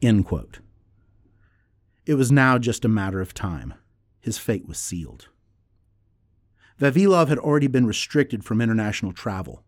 End 0.00 0.24
quote. 0.24 0.60
It 2.06 2.14
was 2.14 2.32
now 2.32 2.58
just 2.58 2.84
a 2.84 2.88
matter 2.88 3.20
of 3.20 3.34
time. 3.34 3.74
His 4.20 4.38
fate 4.38 4.66
was 4.66 4.78
sealed. 4.78 5.28
Vavilov 6.80 7.28
had 7.28 7.38
already 7.38 7.68
been 7.68 7.86
restricted 7.86 8.44
from 8.44 8.60
international 8.60 9.12
travel. 9.12 9.62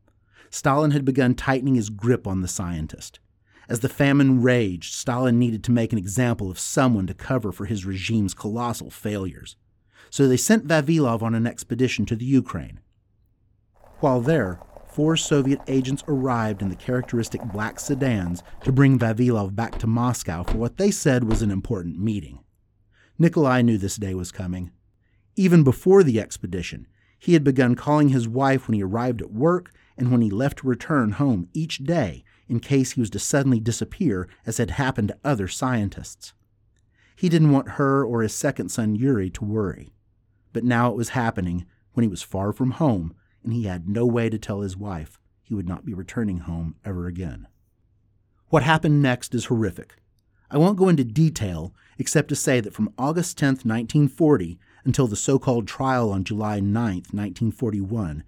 Stalin 0.51 0.93
had 0.93 1.05
begun 1.05 1.35
tightening 1.35 1.75
his 1.75 1.91
grip 1.91 2.27
on 2.27 2.41
the 2.41 2.49
scientist. 2.49 3.19
As 3.69 3.81
the 3.81 3.89
famine 3.89 4.43
raged, 4.43 4.95
Stalin 4.95 5.39
needed 5.39 5.65
to 5.65 5.73
make 5.73 5.93
an 5.93 5.99
example 5.99 6.51
of 6.51 6.59
someone 6.59 7.07
to 7.07 7.15
cover 7.15 7.51
for 7.51 7.67
his 7.67 7.87
regime's 7.87 8.35
colossal 8.35 8.91
failures. 8.91 9.57
So 10.11 10.29
they 10.29 10.37
sent 10.37 10.67
Vavilov 10.67 11.23
on 11.23 11.35
an 11.35 11.47
expedition 11.47 12.05
to 12.07 12.17
the 12.17 12.25
Ukraine. 12.25 12.81
While 14.05 14.21
there, 14.21 14.61
four 14.87 15.17
Soviet 15.17 15.63
agents 15.67 16.05
arrived 16.07 16.61
in 16.61 16.69
the 16.69 16.77
characteristic 16.77 17.43
black 17.43 17.81
sedans 17.81 18.43
to 18.63 18.71
bring 18.71 18.99
Vavilov 18.99 19.57
back 19.57 19.79
to 19.79 19.87
Moscow 19.87 20.43
for 20.43 20.59
what 20.59 20.77
they 20.77 20.91
said 20.91 21.25
was 21.25 21.41
an 21.41 21.51
important 21.51 21.99
meeting. 21.99 22.41
Nikolai 23.19 23.63
knew 23.63 23.79
this 23.79 23.97
day 23.97 24.13
was 24.15 24.31
coming. 24.31 24.73
Even 25.37 25.65
before 25.65 26.03
the 26.03 26.21
expedition, 26.21 26.87
he 27.19 27.33
had 27.33 27.43
begun 27.43 27.77
calling 27.77 28.11
his 28.11 28.29
wife 28.29 28.69
when 28.69 28.75
he 28.75 28.83
arrived 28.83 29.23
at 29.23 29.33
work 29.33 29.73
and 29.97 30.13
when 30.13 30.21
he 30.21 30.29
left 30.29 30.59
to 30.59 30.69
return 30.69 31.13
home 31.13 31.49
each 31.55 31.79
day 31.79 32.25
in 32.47 32.61
case 32.61 32.93
he 32.93 33.01
was 33.01 33.09
to 33.09 33.19
suddenly 33.19 33.59
disappear, 33.59 34.29
as 34.45 34.59
had 34.59 34.73
happened 34.73 35.09
to 35.09 35.19
other 35.25 35.49
scientists. 35.49 36.35
He 37.17 37.31
didn't 37.31 37.53
want 37.53 37.71
her 37.81 38.05
or 38.05 38.21
his 38.21 38.35
second 38.35 38.69
son 38.69 38.97
Yuri 38.97 39.31
to 39.31 39.47
worry. 39.47 39.95
But 40.53 40.63
now 40.63 40.91
it 40.91 40.97
was 40.97 41.09
happening 41.09 41.65
when 41.95 42.05
he 42.05 42.11
was 42.11 42.23
far 42.23 42.53
from 42.53 42.73
home 42.73 43.15
and 43.45 43.53
he 43.53 43.65
had 43.65 43.89
no 43.89 44.07
way 44.07 44.29
to 44.29 44.39
tell 44.39 44.63
his 44.63 44.77
wife 44.77 45.19
he 45.43 45.55
would 45.55 45.69
not 45.69 45.85
be 45.85 45.95
returning 45.95 46.39
home 46.39 46.75
ever 46.85 47.07
again. 47.07 47.47
What 48.49 48.63
happened 48.63 49.03
next 49.03 49.35
is 49.35 49.47
horrific. 49.47 49.97
I 50.51 50.59
won't 50.59 50.79
go 50.79 50.89
into 50.89 51.05
detail 51.05 51.75
except 51.99 52.29
to 52.29 52.37
say 52.37 52.61
that 52.61 52.75
from 52.75 52.93
August 52.99 53.39
10, 53.39 53.49
1940, 53.49 54.59
until 54.85 55.07
the 55.07 55.17
so 55.17 55.39
called 55.39 55.67
trial 55.67 56.11
on 56.11 56.25
July 56.25 56.61
9, 56.61 56.73
1941, 57.11 58.25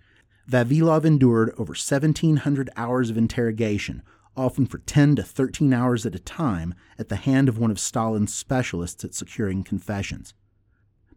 Vavilov 0.49 1.04
endured 1.04 1.50
over 1.58 1.73
1,700 1.73 2.70
hours 2.76 3.11
of 3.11 3.18
interrogation, 3.18 4.02
often 4.37 4.66
for 4.66 4.78
10 4.78 5.16
to 5.16 5.23
13 5.23 5.73
hours 5.73 6.06
at 6.06 6.14
a 6.14 6.20
time, 6.20 6.75
at 6.99 7.08
the 7.08 7.16
hand 7.16 7.49
of 7.49 7.58
one 7.58 7.70
of 7.70 7.80
Stalin's 7.80 8.35
specialists 8.35 9.04
at 9.04 9.14
securing 9.14 9.64
confessions. 9.64 10.35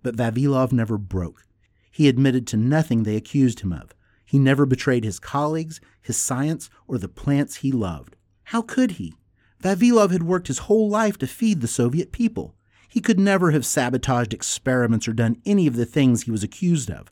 But 0.02 0.16
Vavilov 0.16 0.72
never 0.72 0.98
broke. 0.98 1.44
He 2.00 2.08
admitted 2.08 2.48
to 2.48 2.56
nothing 2.56 3.04
they 3.04 3.18
accused 3.18 3.60
him 3.60 3.74
of. 3.74 3.94
He 4.24 4.40
never 4.40 4.66
betrayed 4.66 5.04
his 5.04 5.20
colleagues, 5.20 5.82
his 6.02 6.16
science, 6.16 6.70
or 6.88 6.98
the 6.98 7.10
plants 7.10 7.58
he 7.58 7.74
loved. 7.74 8.16
How 8.44 8.62
could 8.62 8.92
he? 8.92 9.16
Vavilov 9.62 10.12
had 10.12 10.24
worked 10.24 10.48
his 10.48 10.60
whole 10.60 10.88
life 10.88 11.18
to 11.18 11.28
feed 11.28 11.60
the 11.60 11.68
Soviet 11.68 12.14
people. 12.14 12.56
He 12.88 13.02
could 13.02 13.20
never 13.20 13.52
have 13.52 13.66
sabotaged 13.66 14.34
experiments 14.34 15.10
or 15.10 15.12
done 15.12 15.42
any 15.46 15.68
of 15.68 15.76
the 15.76 15.86
things 15.86 16.22
he 16.22 16.32
was 16.32 16.42
accused 16.42 16.90
of. 16.90 17.12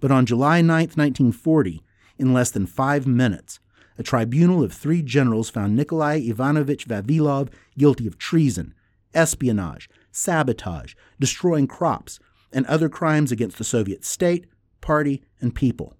But 0.00 0.10
on 0.10 0.24
July 0.24 0.62
9, 0.62 0.68
1940, 0.68 1.82
in 2.16 2.32
less 2.32 2.50
than 2.50 2.64
five 2.64 3.06
minutes, 3.06 3.60
a 3.98 4.02
tribunal 4.02 4.62
of 4.62 4.72
three 4.72 5.02
generals 5.02 5.50
found 5.50 5.76
Nikolai 5.76 6.20
Ivanovich 6.20 6.86
Vavilov 6.86 7.50
guilty 7.76 8.06
of 8.06 8.16
treason, 8.16 8.72
espionage, 9.12 9.90
sabotage, 10.10 10.94
destroying 11.20 11.66
crops, 11.66 12.18
and 12.52 12.66
other 12.66 12.88
crimes 12.88 13.32
against 13.32 13.58
the 13.58 13.64
Soviet 13.64 14.04
state, 14.04 14.46
party, 14.80 15.22
and 15.40 15.54
people. 15.54 15.94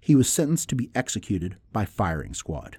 He 0.00 0.14
was 0.14 0.28
sentenced 0.28 0.68
to 0.70 0.74
be 0.74 0.90
executed 0.94 1.56
by 1.72 1.84
firing 1.84 2.34
squad. 2.34 2.78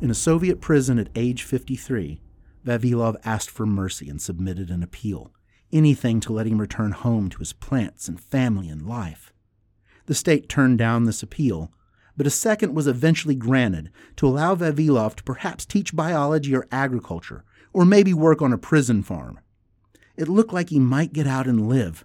In 0.00 0.10
a 0.10 0.14
Soviet 0.14 0.60
prison 0.60 0.98
at 0.98 1.08
age 1.14 1.42
53, 1.42 2.20
Vavilov 2.64 3.16
asked 3.24 3.50
for 3.50 3.64
mercy 3.64 4.08
and 4.08 4.20
submitted 4.20 4.70
an 4.70 4.82
appeal, 4.82 5.32
anything 5.72 6.20
to 6.20 6.32
let 6.32 6.46
him 6.46 6.60
return 6.60 6.92
home 6.92 7.30
to 7.30 7.38
his 7.38 7.52
plants 7.52 8.08
and 8.08 8.20
family 8.20 8.68
and 8.68 8.86
life. 8.86 9.32
The 10.06 10.14
state 10.14 10.48
turned 10.48 10.78
down 10.78 11.04
this 11.04 11.22
appeal, 11.22 11.72
but 12.16 12.26
a 12.26 12.30
second 12.30 12.74
was 12.74 12.86
eventually 12.86 13.34
granted 13.34 13.90
to 14.16 14.26
allow 14.26 14.54
Vavilov 14.54 15.16
to 15.16 15.22
perhaps 15.22 15.66
teach 15.66 15.94
biology 15.94 16.54
or 16.54 16.66
agriculture, 16.72 17.44
or 17.72 17.84
maybe 17.84 18.14
work 18.14 18.40
on 18.40 18.52
a 18.52 18.58
prison 18.58 19.02
farm. 19.02 19.38
It 20.16 20.28
looked 20.28 20.52
like 20.52 20.70
he 20.70 20.78
might 20.78 21.12
get 21.12 21.26
out 21.26 21.46
and 21.46 21.68
live, 21.68 22.04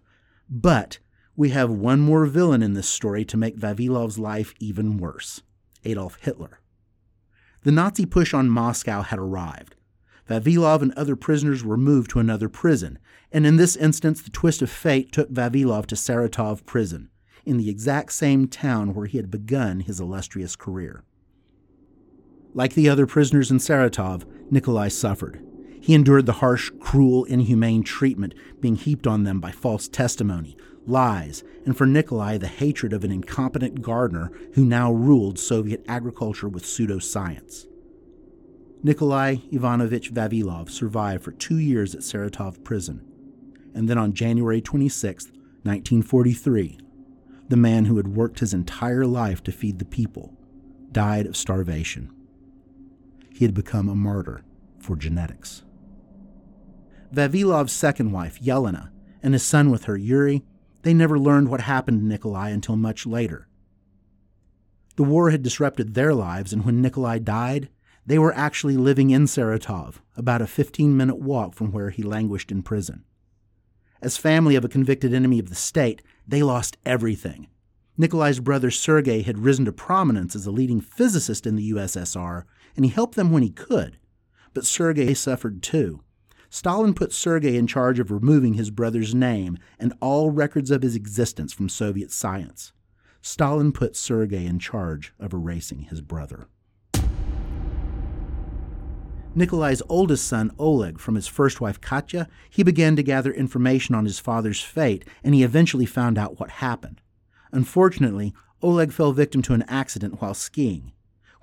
but 0.49 0.99
we 1.35 1.49
have 1.49 1.69
one 1.69 2.01
more 2.01 2.25
villain 2.25 2.61
in 2.61 2.73
this 2.73 2.89
story 2.89 3.23
to 3.25 3.37
make 3.37 3.57
Vavilov's 3.57 4.19
life 4.19 4.53
even 4.59 4.97
worse 4.97 5.41
Adolf 5.85 6.17
Hitler. 6.21 6.59
The 7.63 7.71
Nazi 7.71 8.05
push 8.05 8.33
on 8.33 8.49
Moscow 8.49 9.01
had 9.01 9.19
arrived. 9.19 9.75
Vavilov 10.27 10.81
and 10.81 10.93
other 10.93 11.15
prisoners 11.15 11.63
were 11.63 11.77
moved 11.77 12.11
to 12.11 12.19
another 12.19 12.49
prison, 12.49 12.99
and 13.31 13.45
in 13.45 13.55
this 13.55 13.75
instance, 13.75 14.21
the 14.21 14.29
twist 14.29 14.61
of 14.61 14.69
fate 14.69 15.11
took 15.11 15.29
Vavilov 15.31 15.85
to 15.87 15.95
Saratov 15.95 16.65
prison, 16.65 17.09
in 17.45 17.57
the 17.57 17.69
exact 17.69 18.13
same 18.13 18.47
town 18.47 18.93
where 18.93 19.07
he 19.07 19.17
had 19.17 19.31
begun 19.31 19.81
his 19.81 19.99
illustrious 19.99 20.55
career. 20.55 21.03
Like 22.53 22.73
the 22.73 22.89
other 22.89 23.05
prisoners 23.05 23.51
in 23.51 23.57
Saratov, 23.57 24.25
Nikolai 24.51 24.89
suffered. 24.89 25.43
He 25.81 25.95
endured 25.95 26.27
the 26.27 26.33
harsh, 26.33 26.71
cruel, 26.79 27.25
inhumane 27.25 27.81
treatment 27.81 28.35
being 28.59 28.75
heaped 28.75 29.07
on 29.07 29.23
them 29.23 29.39
by 29.39 29.51
false 29.51 29.87
testimony, 29.87 30.55
lies, 30.85 31.43
and 31.65 31.75
for 31.75 31.87
Nikolai, 31.87 32.37
the 32.37 32.47
hatred 32.47 32.93
of 32.93 33.03
an 33.03 33.11
incompetent 33.11 33.81
gardener 33.81 34.31
who 34.53 34.63
now 34.63 34.91
ruled 34.91 35.39
Soviet 35.39 35.83
agriculture 35.87 36.47
with 36.47 36.63
pseudoscience. 36.63 37.65
Nikolai 38.83 39.37
Ivanovich 39.51 40.11
Vavilov 40.13 40.69
survived 40.69 41.23
for 41.23 41.31
two 41.31 41.57
years 41.57 41.95
at 41.95 42.01
Saratov 42.01 42.63
prison, 42.63 43.01
and 43.73 43.89
then 43.89 43.97
on 43.97 44.13
January 44.13 44.61
26, 44.61 45.25
1943, 45.63 46.79
the 47.49 47.57
man 47.57 47.85
who 47.85 47.97
had 47.97 48.15
worked 48.15 48.39
his 48.39 48.53
entire 48.53 49.05
life 49.05 49.43
to 49.43 49.51
feed 49.51 49.79
the 49.79 49.85
people, 49.85 50.37
died 50.91 51.25
of 51.25 51.35
starvation. 51.35 52.11
He 53.33 53.45
had 53.45 53.53
become 53.53 53.89
a 53.89 53.95
martyr 53.95 54.43
for 54.79 54.95
genetics. 54.95 55.63
Vavilov's 57.11 57.73
second 57.73 58.11
wife, 58.11 58.39
Yelena, 58.39 58.89
and 59.21 59.33
his 59.33 59.43
son 59.43 59.69
with 59.69 59.85
her, 59.85 59.97
Yuri, 59.97 60.43
they 60.83 60.93
never 60.93 61.19
learned 61.19 61.49
what 61.49 61.61
happened 61.61 61.99
to 61.99 62.05
Nikolai 62.05 62.49
until 62.49 62.75
much 62.75 63.05
later. 63.05 63.47
The 64.95 65.03
war 65.03 65.29
had 65.31 65.43
disrupted 65.43 65.93
their 65.93 66.13
lives, 66.13 66.53
and 66.53 66.65
when 66.65 66.81
Nikolai 66.81 67.19
died, 67.19 67.69
they 68.05 68.17
were 68.17 68.33
actually 68.35 68.77
living 68.77 69.09
in 69.09 69.25
Saratov, 69.25 69.95
about 70.15 70.41
a 70.41 70.47
15 70.47 70.95
minute 70.95 71.17
walk 71.17 71.53
from 71.53 71.71
where 71.71 71.91
he 71.91 72.03
languished 72.03 72.51
in 72.51 72.63
prison. 72.63 73.03
As 74.01 74.17
family 74.17 74.55
of 74.55 74.65
a 74.65 74.69
convicted 74.69 75.13
enemy 75.13 75.37
of 75.37 75.49
the 75.49 75.55
state, 75.55 76.01
they 76.27 76.41
lost 76.41 76.77
everything. 76.85 77.47
Nikolai's 77.97 78.39
brother 78.39 78.71
Sergei 78.71 79.21
had 79.21 79.37
risen 79.37 79.65
to 79.65 79.71
prominence 79.71 80.35
as 80.35 80.47
a 80.47 80.51
leading 80.51 80.81
physicist 80.81 81.45
in 81.45 81.55
the 81.55 81.71
USSR, 81.71 82.45
and 82.75 82.83
he 82.83 82.91
helped 82.91 83.15
them 83.15 83.31
when 83.31 83.43
he 83.43 83.51
could. 83.51 83.97
But 84.53 84.65
Sergei 84.65 85.13
suffered 85.13 85.61
too. 85.61 86.01
Stalin 86.53 86.93
put 86.93 87.13
Sergei 87.13 87.55
in 87.55 87.65
charge 87.65 87.97
of 87.97 88.11
removing 88.11 88.55
his 88.55 88.71
brother's 88.71 89.15
name 89.15 89.57
and 89.79 89.93
all 90.01 90.31
records 90.31 90.69
of 90.69 90.81
his 90.81 90.97
existence 90.97 91.53
from 91.53 91.69
Soviet 91.69 92.11
science. 92.11 92.73
Stalin 93.21 93.71
put 93.71 93.95
Sergei 93.95 94.45
in 94.45 94.59
charge 94.59 95.13
of 95.17 95.31
erasing 95.31 95.83
his 95.83 96.01
brother. 96.01 96.47
Nikolai's 99.33 99.81
oldest 99.87 100.27
son, 100.27 100.51
Oleg, 100.59 100.99
from 100.99 101.15
his 101.15 101.25
first 101.25 101.61
wife, 101.61 101.79
Katya, 101.79 102.27
he 102.49 102.63
began 102.63 102.97
to 102.97 103.03
gather 103.03 103.31
information 103.31 103.95
on 103.95 104.03
his 104.03 104.19
father's 104.19 104.59
fate, 104.59 105.05
and 105.23 105.33
he 105.33 105.43
eventually 105.43 105.85
found 105.85 106.17
out 106.17 106.37
what 106.37 106.49
happened. 106.49 106.99
Unfortunately, 107.53 108.33
Oleg 108.61 108.91
fell 108.91 109.13
victim 109.13 109.41
to 109.43 109.53
an 109.53 109.63
accident 109.69 110.21
while 110.21 110.33
skiing. 110.33 110.91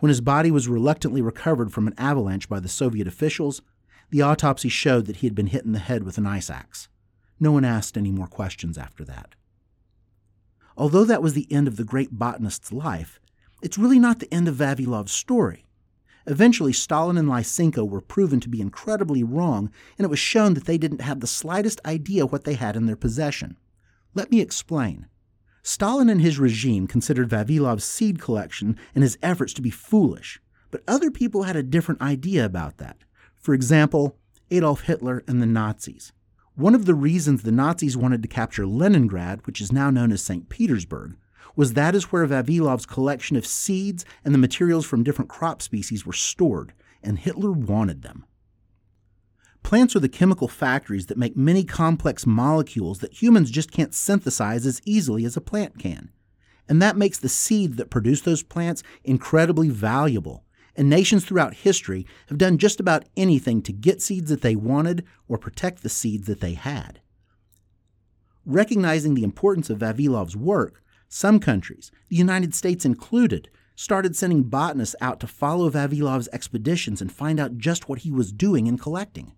When 0.00 0.10
his 0.10 0.20
body 0.20 0.50
was 0.50 0.68
reluctantly 0.68 1.22
recovered 1.22 1.72
from 1.72 1.86
an 1.86 1.94
avalanche 1.96 2.46
by 2.46 2.60
the 2.60 2.68
Soviet 2.68 3.08
officials, 3.08 3.62
the 4.10 4.22
autopsy 4.22 4.68
showed 4.68 5.06
that 5.06 5.16
he 5.16 5.26
had 5.26 5.34
been 5.34 5.48
hit 5.48 5.64
in 5.64 5.72
the 5.72 5.78
head 5.78 6.02
with 6.02 6.18
an 6.18 6.26
ice 6.26 6.50
axe. 6.50 6.88
No 7.40 7.52
one 7.52 7.64
asked 7.64 7.96
any 7.96 8.10
more 8.10 8.26
questions 8.26 8.78
after 8.78 9.04
that. 9.04 9.34
Although 10.76 11.04
that 11.04 11.22
was 11.22 11.34
the 11.34 11.50
end 11.50 11.68
of 11.68 11.76
the 11.76 11.84
great 11.84 12.12
botanist's 12.12 12.72
life, 12.72 13.20
it's 13.62 13.78
really 13.78 13.98
not 13.98 14.20
the 14.20 14.32
end 14.32 14.48
of 14.48 14.54
Vavilov's 14.54 15.12
story. 15.12 15.64
Eventually, 16.26 16.72
Stalin 16.72 17.16
and 17.16 17.28
Lysenko 17.28 17.88
were 17.88 18.00
proven 18.00 18.38
to 18.40 18.48
be 18.48 18.60
incredibly 18.60 19.22
wrong, 19.22 19.70
and 19.96 20.04
it 20.04 20.10
was 20.10 20.18
shown 20.18 20.54
that 20.54 20.66
they 20.66 20.78
didn't 20.78 21.00
have 21.00 21.20
the 21.20 21.26
slightest 21.26 21.80
idea 21.84 22.26
what 22.26 22.44
they 22.44 22.54
had 22.54 22.76
in 22.76 22.86
their 22.86 22.96
possession. 22.96 23.56
Let 24.14 24.30
me 24.30 24.40
explain. 24.40 25.06
Stalin 25.62 26.08
and 26.08 26.20
his 26.20 26.38
regime 26.38 26.86
considered 26.86 27.28
Vavilov's 27.28 27.84
seed 27.84 28.20
collection 28.20 28.76
and 28.94 29.02
his 29.02 29.18
efforts 29.22 29.52
to 29.54 29.62
be 29.62 29.70
foolish, 29.70 30.40
but 30.70 30.82
other 30.86 31.10
people 31.10 31.44
had 31.44 31.56
a 31.56 31.62
different 31.62 32.02
idea 32.02 32.44
about 32.44 32.76
that. 32.78 32.98
For 33.38 33.54
example, 33.54 34.16
Adolf 34.50 34.82
Hitler 34.82 35.24
and 35.26 35.40
the 35.40 35.46
Nazis. 35.46 36.12
One 36.54 36.74
of 36.74 36.86
the 36.86 36.94
reasons 36.94 37.42
the 37.42 37.52
Nazis 37.52 37.96
wanted 37.96 38.22
to 38.22 38.28
capture 38.28 38.66
Leningrad, 38.66 39.46
which 39.46 39.60
is 39.60 39.70
now 39.70 39.90
known 39.90 40.10
as 40.10 40.22
St. 40.22 40.48
Petersburg, 40.48 41.16
was 41.54 41.74
that 41.74 41.94
is 41.94 42.10
where 42.12 42.26
Vavilov's 42.26 42.86
collection 42.86 43.36
of 43.36 43.46
seeds 43.46 44.04
and 44.24 44.34
the 44.34 44.38
materials 44.38 44.86
from 44.86 45.04
different 45.04 45.30
crop 45.30 45.62
species 45.62 46.04
were 46.04 46.12
stored, 46.12 46.72
and 47.02 47.18
Hitler 47.18 47.52
wanted 47.52 48.02
them. 48.02 48.24
Plants 49.62 49.94
are 49.94 50.00
the 50.00 50.08
chemical 50.08 50.48
factories 50.48 51.06
that 51.06 51.18
make 51.18 51.36
many 51.36 51.62
complex 51.62 52.26
molecules 52.26 53.00
that 53.00 53.20
humans 53.20 53.50
just 53.50 53.70
can't 53.70 53.94
synthesize 53.94 54.66
as 54.66 54.80
easily 54.84 55.24
as 55.24 55.36
a 55.36 55.40
plant 55.40 55.78
can. 55.78 56.10
And 56.68 56.80
that 56.80 56.96
makes 56.96 57.18
the 57.18 57.28
seeds 57.28 57.76
that 57.76 57.90
produce 57.90 58.20
those 58.22 58.42
plants 58.42 58.82
incredibly 59.04 59.68
valuable. 59.68 60.44
And 60.78 60.88
nations 60.88 61.24
throughout 61.24 61.54
history 61.54 62.06
have 62.28 62.38
done 62.38 62.56
just 62.56 62.78
about 62.78 63.04
anything 63.16 63.62
to 63.62 63.72
get 63.72 64.00
seeds 64.00 64.30
that 64.30 64.42
they 64.42 64.54
wanted 64.54 65.04
or 65.26 65.36
protect 65.36 65.82
the 65.82 65.88
seeds 65.88 66.28
that 66.28 66.40
they 66.40 66.54
had. 66.54 67.00
Recognizing 68.46 69.14
the 69.14 69.24
importance 69.24 69.70
of 69.70 69.80
Vavilov's 69.80 70.36
work, 70.36 70.80
some 71.08 71.40
countries, 71.40 71.90
the 72.08 72.16
United 72.16 72.54
States 72.54 72.84
included, 72.84 73.50
started 73.74 74.14
sending 74.14 74.44
botanists 74.44 74.94
out 75.00 75.18
to 75.18 75.26
follow 75.26 75.68
Vavilov's 75.68 76.28
expeditions 76.32 77.00
and 77.00 77.10
find 77.10 77.40
out 77.40 77.58
just 77.58 77.88
what 77.88 78.00
he 78.00 78.12
was 78.12 78.30
doing 78.30 78.68
and 78.68 78.80
collecting. 78.80 79.32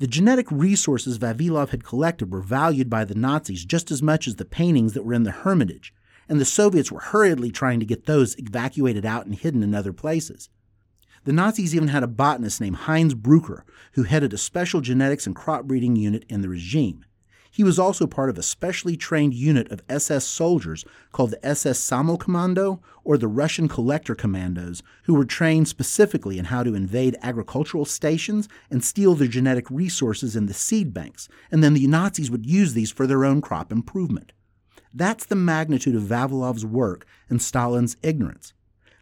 The 0.00 0.08
genetic 0.08 0.50
resources 0.50 1.16
Vavilov 1.16 1.68
had 1.68 1.84
collected 1.84 2.32
were 2.32 2.42
valued 2.42 2.90
by 2.90 3.04
the 3.04 3.14
Nazis 3.14 3.64
just 3.64 3.92
as 3.92 4.02
much 4.02 4.26
as 4.26 4.34
the 4.34 4.44
paintings 4.44 4.94
that 4.94 5.04
were 5.04 5.14
in 5.14 5.22
the 5.22 5.30
Hermitage, 5.30 5.94
and 6.28 6.40
the 6.40 6.44
Soviets 6.44 6.92
were 6.92 7.00
hurriedly 7.00 7.50
trying 7.50 7.80
to 7.80 7.86
get 7.86 8.06
those 8.06 8.38
evacuated 8.38 9.04
out 9.04 9.26
and 9.26 9.34
hidden 9.34 9.62
in 9.62 9.74
other 9.74 9.92
places. 9.92 10.48
The 11.24 11.32
Nazis 11.32 11.74
even 11.74 11.88
had 11.88 12.02
a 12.02 12.08
botanist 12.08 12.60
named 12.60 12.76
Heinz 12.76 13.14
Brücher 13.14 13.62
who 13.92 14.02
headed 14.02 14.32
a 14.32 14.38
special 14.38 14.80
genetics 14.80 15.26
and 15.26 15.36
crop 15.36 15.64
breeding 15.64 15.94
unit 15.94 16.24
in 16.28 16.42
the 16.42 16.48
regime. 16.48 17.04
He 17.52 17.62
was 17.62 17.78
also 17.78 18.06
part 18.06 18.30
of 18.30 18.38
a 18.38 18.42
specially 18.42 18.96
trained 18.96 19.34
unit 19.34 19.70
of 19.70 19.82
SS 19.86 20.24
soldiers 20.24 20.86
called 21.12 21.32
the 21.32 21.46
SS 21.46 21.78
Sammelkommando 21.78 22.80
or 23.04 23.18
the 23.18 23.28
Russian 23.28 23.68
Collector 23.68 24.14
Commandos, 24.14 24.82
who 25.04 25.12
were 25.12 25.26
trained 25.26 25.68
specifically 25.68 26.38
in 26.38 26.46
how 26.46 26.62
to 26.62 26.74
invade 26.74 27.14
agricultural 27.20 27.84
stations 27.84 28.48
and 28.70 28.82
steal 28.82 29.14
their 29.14 29.28
genetic 29.28 29.70
resources 29.70 30.34
in 30.34 30.46
the 30.46 30.54
seed 30.54 30.94
banks, 30.94 31.28
and 31.50 31.62
then 31.62 31.74
the 31.74 31.86
Nazis 31.86 32.30
would 32.30 32.46
use 32.46 32.72
these 32.72 32.90
for 32.90 33.06
their 33.06 33.22
own 33.22 33.42
crop 33.42 33.70
improvement. 33.70 34.32
That's 34.94 35.24
the 35.24 35.34
magnitude 35.34 35.94
of 35.94 36.02
Vavilov's 36.02 36.66
work 36.66 37.06
and 37.28 37.40
Stalin's 37.40 37.96
ignorance. 38.02 38.52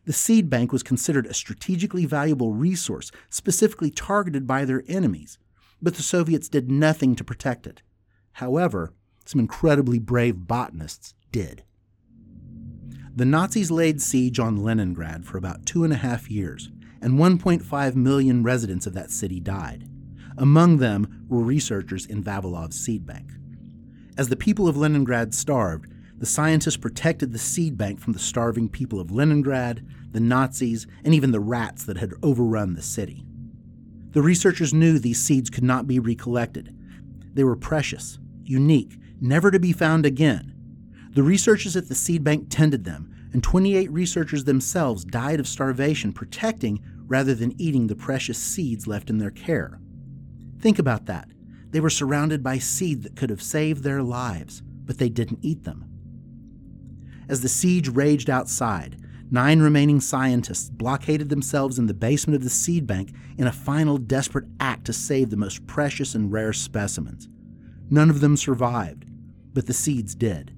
The 0.06 0.12
seed 0.12 0.48
bank 0.48 0.72
was 0.72 0.82
considered 0.82 1.26
a 1.26 1.34
strategically 1.34 2.06
valuable 2.06 2.52
resource, 2.52 3.10
specifically 3.28 3.90
targeted 3.90 4.46
by 4.46 4.64
their 4.64 4.82
enemies, 4.88 5.38
but 5.82 5.94
the 5.94 6.02
Soviets 6.02 6.48
did 6.48 6.70
nothing 6.70 7.14
to 7.16 7.24
protect 7.24 7.66
it. 7.66 7.82
However, 8.34 8.92
some 9.24 9.40
incredibly 9.40 9.98
brave 9.98 10.46
botanists 10.46 11.14
did. 11.32 11.64
The 13.14 13.24
Nazis 13.24 13.70
laid 13.70 14.00
siege 14.00 14.38
on 14.38 14.56
Leningrad 14.56 15.26
for 15.26 15.36
about 15.36 15.66
two 15.66 15.84
and 15.84 15.92
a 15.92 15.96
half 15.96 16.30
years, 16.30 16.70
and 17.02 17.18
1.5 17.18 17.94
million 17.94 18.42
residents 18.42 18.86
of 18.86 18.94
that 18.94 19.10
city 19.10 19.40
died. 19.40 19.88
Among 20.38 20.78
them 20.78 21.26
were 21.28 21.42
researchers 21.42 22.06
in 22.06 22.22
Vavilov's 22.22 22.80
seed 22.80 23.04
bank. 23.06 23.30
As 24.16 24.28
the 24.28 24.36
people 24.36 24.68
of 24.68 24.76
Leningrad 24.76 25.34
starved, 25.34 25.92
the 26.18 26.26
scientists 26.26 26.76
protected 26.76 27.32
the 27.32 27.38
seed 27.38 27.78
bank 27.78 27.98
from 27.98 28.12
the 28.12 28.18
starving 28.18 28.68
people 28.68 29.00
of 29.00 29.10
Leningrad, 29.10 29.86
the 30.12 30.20
Nazis, 30.20 30.86
and 31.04 31.14
even 31.14 31.30
the 31.30 31.40
rats 31.40 31.84
that 31.84 31.96
had 31.96 32.12
overrun 32.22 32.74
the 32.74 32.82
city. 32.82 33.24
The 34.10 34.22
researchers 34.22 34.74
knew 34.74 34.98
these 34.98 35.22
seeds 35.22 35.48
could 35.48 35.64
not 35.64 35.86
be 35.86 35.98
recollected. 35.98 36.76
They 37.32 37.44
were 37.44 37.56
precious, 37.56 38.18
unique, 38.44 38.98
never 39.20 39.50
to 39.50 39.60
be 39.60 39.72
found 39.72 40.04
again. 40.04 40.52
The 41.12 41.22
researchers 41.22 41.76
at 41.76 41.88
the 41.88 41.94
seed 41.94 42.22
bank 42.22 42.46
tended 42.50 42.84
them, 42.84 43.14
and 43.32 43.42
28 43.42 43.90
researchers 43.90 44.44
themselves 44.44 45.04
died 45.04 45.40
of 45.40 45.48
starvation 45.48 46.12
protecting 46.12 46.82
rather 47.06 47.34
than 47.34 47.58
eating 47.60 47.86
the 47.86 47.96
precious 47.96 48.38
seeds 48.38 48.86
left 48.86 49.08
in 49.08 49.18
their 49.18 49.30
care. 49.30 49.80
Think 50.58 50.78
about 50.78 51.06
that. 51.06 51.28
They 51.70 51.80
were 51.80 51.90
surrounded 51.90 52.42
by 52.42 52.58
seed 52.58 53.02
that 53.02 53.16
could 53.16 53.30
have 53.30 53.42
saved 53.42 53.82
their 53.82 54.02
lives, 54.02 54.62
but 54.84 54.98
they 54.98 55.08
didn't 55.08 55.40
eat 55.42 55.64
them. 55.64 55.86
As 57.28 57.42
the 57.42 57.48
siege 57.48 57.88
raged 57.88 58.28
outside, 58.28 58.96
nine 59.30 59.60
remaining 59.60 60.00
scientists 60.00 60.68
blockaded 60.68 61.28
themselves 61.28 61.78
in 61.78 61.86
the 61.86 61.94
basement 61.94 62.34
of 62.34 62.42
the 62.42 62.50
seed 62.50 62.86
bank 62.86 63.12
in 63.38 63.46
a 63.46 63.52
final 63.52 63.98
desperate 63.98 64.46
act 64.58 64.84
to 64.86 64.92
save 64.92 65.30
the 65.30 65.36
most 65.36 65.64
precious 65.66 66.16
and 66.16 66.32
rare 66.32 66.52
specimens. 66.52 67.28
None 67.88 68.10
of 68.10 68.20
them 68.20 68.36
survived, 68.36 69.04
but 69.52 69.66
the 69.66 69.72
seeds 69.72 70.14
did. 70.14 70.56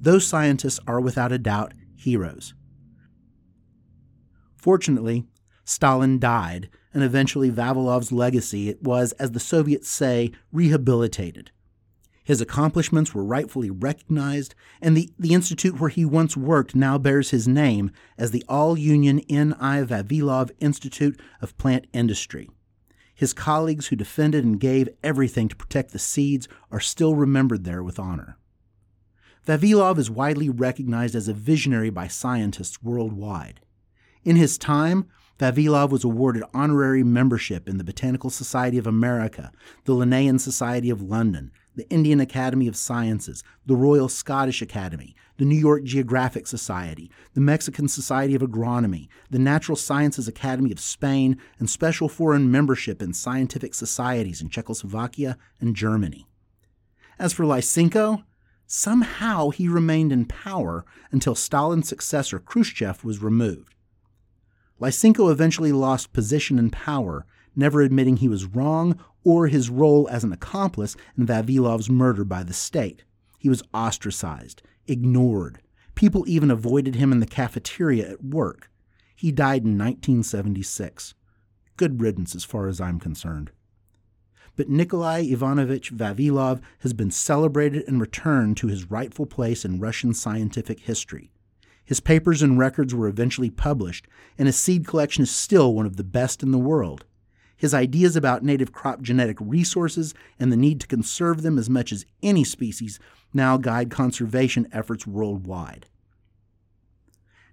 Those 0.00 0.26
scientists 0.26 0.80
are 0.86 1.00
without 1.00 1.32
a 1.32 1.38
doubt 1.38 1.74
heroes. 1.94 2.54
Fortunately, 4.56 5.26
Stalin 5.64 6.18
died, 6.18 6.68
and 6.92 7.02
eventually 7.02 7.50
Vavilov's 7.50 8.12
legacy 8.12 8.76
was, 8.80 9.12
as 9.12 9.32
the 9.32 9.40
Soviets 9.40 9.88
say, 9.88 10.30
rehabilitated. 10.52 11.50
His 12.22 12.40
accomplishments 12.40 13.14
were 13.14 13.24
rightfully 13.24 13.70
recognized, 13.70 14.54
and 14.80 14.96
the, 14.96 15.10
the 15.18 15.34
institute 15.34 15.78
where 15.78 15.90
he 15.90 16.06
once 16.06 16.36
worked 16.36 16.74
now 16.74 16.96
bears 16.96 17.30
his 17.30 17.46
name 17.46 17.90
as 18.16 18.30
the 18.30 18.44
All 18.48 18.78
Union 18.78 19.20
N.I. 19.28 19.82
Vavilov 19.82 20.50
Institute 20.58 21.20
of 21.42 21.56
Plant 21.58 21.86
Industry. 21.92 22.48
His 23.14 23.34
colleagues 23.34 23.88
who 23.88 23.96
defended 23.96 24.44
and 24.44 24.58
gave 24.58 24.88
everything 25.02 25.48
to 25.48 25.56
protect 25.56 25.92
the 25.92 25.98
seeds 25.98 26.48
are 26.70 26.80
still 26.80 27.14
remembered 27.14 27.64
there 27.64 27.82
with 27.82 27.98
honor. 27.98 28.38
Vavilov 29.46 29.98
is 29.98 30.10
widely 30.10 30.48
recognized 30.48 31.14
as 31.14 31.28
a 31.28 31.34
visionary 31.34 31.90
by 31.90 32.08
scientists 32.08 32.82
worldwide. 32.82 33.60
In 34.24 34.36
his 34.36 34.56
time, 34.56 35.06
Vavilov 35.38 35.90
was 35.90 36.04
awarded 36.04 36.44
honorary 36.54 37.02
membership 37.02 37.68
in 37.68 37.76
the 37.76 37.84
Botanical 37.84 38.30
Society 38.30 38.78
of 38.78 38.86
America, 38.86 39.50
the 39.84 39.92
Linnean 39.92 40.38
Society 40.38 40.90
of 40.90 41.02
London, 41.02 41.50
the 41.74 41.88
Indian 41.90 42.20
Academy 42.20 42.68
of 42.68 42.76
Sciences, 42.76 43.42
the 43.66 43.74
Royal 43.74 44.08
Scottish 44.08 44.62
Academy, 44.62 45.16
the 45.36 45.44
New 45.44 45.56
York 45.56 45.82
Geographic 45.82 46.46
Society, 46.46 47.10
the 47.34 47.40
Mexican 47.40 47.88
Society 47.88 48.36
of 48.36 48.42
Agronomy, 48.42 49.08
the 49.28 49.40
Natural 49.40 49.74
Sciences 49.74 50.28
Academy 50.28 50.70
of 50.70 50.78
Spain, 50.78 51.36
and 51.58 51.68
special 51.68 52.08
foreign 52.08 52.48
membership 52.48 53.02
in 53.02 53.12
scientific 53.12 53.74
societies 53.74 54.40
in 54.40 54.48
Czechoslovakia 54.48 55.36
and 55.60 55.74
Germany. 55.74 56.28
As 57.18 57.32
for 57.32 57.44
Lysenko, 57.44 58.22
somehow 58.66 59.50
he 59.50 59.66
remained 59.66 60.12
in 60.12 60.26
power 60.26 60.84
until 61.10 61.34
Stalin's 61.34 61.88
successor 61.88 62.38
Khrushchev 62.38 63.02
was 63.02 63.20
removed. 63.20 63.73
Lysenko 64.84 65.32
eventually 65.32 65.72
lost 65.72 66.12
position 66.12 66.58
and 66.58 66.70
power, 66.70 67.24
never 67.56 67.80
admitting 67.80 68.18
he 68.18 68.28
was 68.28 68.44
wrong 68.44 68.98
or 69.24 69.46
his 69.46 69.70
role 69.70 70.06
as 70.10 70.24
an 70.24 70.32
accomplice 70.32 70.94
in 71.16 71.24
Vavilov's 71.24 71.88
murder 71.88 72.22
by 72.22 72.42
the 72.42 72.52
state. 72.52 73.02
He 73.38 73.48
was 73.48 73.62
ostracized, 73.72 74.60
ignored. 74.86 75.62
People 75.94 76.28
even 76.28 76.50
avoided 76.50 76.96
him 76.96 77.12
in 77.12 77.20
the 77.20 77.26
cafeteria 77.26 78.10
at 78.10 78.22
work. 78.22 78.70
He 79.16 79.32
died 79.32 79.64
in 79.64 79.78
1976. 79.78 81.14
Good 81.78 82.02
riddance 82.02 82.34
as 82.34 82.44
far 82.44 82.68
as 82.68 82.78
I'm 82.78 83.00
concerned. 83.00 83.52
But 84.54 84.68
Nikolai 84.68 85.20
Ivanovich 85.22 85.92
Vavilov 85.92 86.60
has 86.80 86.92
been 86.92 87.10
celebrated 87.10 87.84
and 87.88 88.02
returned 88.02 88.58
to 88.58 88.66
his 88.66 88.90
rightful 88.90 89.24
place 89.24 89.64
in 89.64 89.80
Russian 89.80 90.12
scientific 90.12 90.80
history. 90.80 91.30
His 91.84 92.00
papers 92.00 92.42
and 92.42 92.58
records 92.58 92.94
were 92.94 93.08
eventually 93.08 93.50
published, 93.50 94.08
and 94.38 94.46
his 94.46 94.56
seed 94.56 94.86
collection 94.86 95.22
is 95.22 95.30
still 95.30 95.74
one 95.74 95.86
of 95.86 95.96
the 95.96 96.04
best 96.04 96.42
in 96.42 96.50
the 96.50 96.58
world. 96.58 97.04
His 97.56 97.74
ideas 97.74 98.16
about 98.16 98.42
native 98.42 98.72
crop 98.72 99.02
genetic 99.02 99.36
resources 99.40 100.14
and 100.38 100.50
the 100.50 100.56
need 100.56 100.80
to 100.80 100.86
conserve 100.86 101.42
them 101.42 101.58
as 101.58 101.70
much 101.70 101.92
as 101.92 102.06
any 102.22 102.44
species 102.44 102.98
now 103.32 103.56
guide 103.56 103.90
conservation 103.90 104.66
efforts 104.72 105.06
worldwide. 105.06 105.86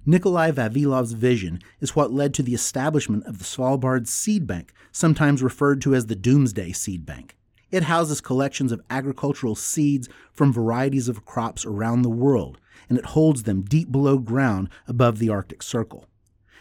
Nikolai 0.06 0.52
Vavilov's 0.52 1.12
vision 1.12 1.60
is 1.80 1.96
what 1.96 2.12
led 2.12 2.34
to 2.34 2.42
the 2.42 2.56
establishment 2.56 3.24
of 3.26 3.38
the 3.38 3.44
Svalbard 3.44 4.08
Seed 4.08 4.48
Bank, 4.48 4.74
sometimes 4.92 5.44
referred 5.44 5.82
to 5.82 5.94
as 5.94 6.08
the 6.08 6.16
Doomsday 6.16 6.72
Seed 6.72 7.06
Bank. 7.06 7.38
It 7.70 7.84
houses 7.84 8.20
collections 8.20 8.72
of 8.72 8.82
agricultural 8.90 9.56
seeds 9.56 10.10
from 10.34 10.52
varieties 10.52 11.08
of 11.08 11.26
crops 11.26 11.66
around 11.66 12.02
the 12.02 12.10
world, 12.10 12.60
and 12.92 13.00
it 13.00 13.06
holds 13.06 13.44
them 13.44 13.62
deep 13.62 13.90
below 13.90 14.18
ground 14.18 14.68
above 14.86 15.18
the 15.18 15.30
Arctic 15.30 15.64
Circle. 15.64 16.10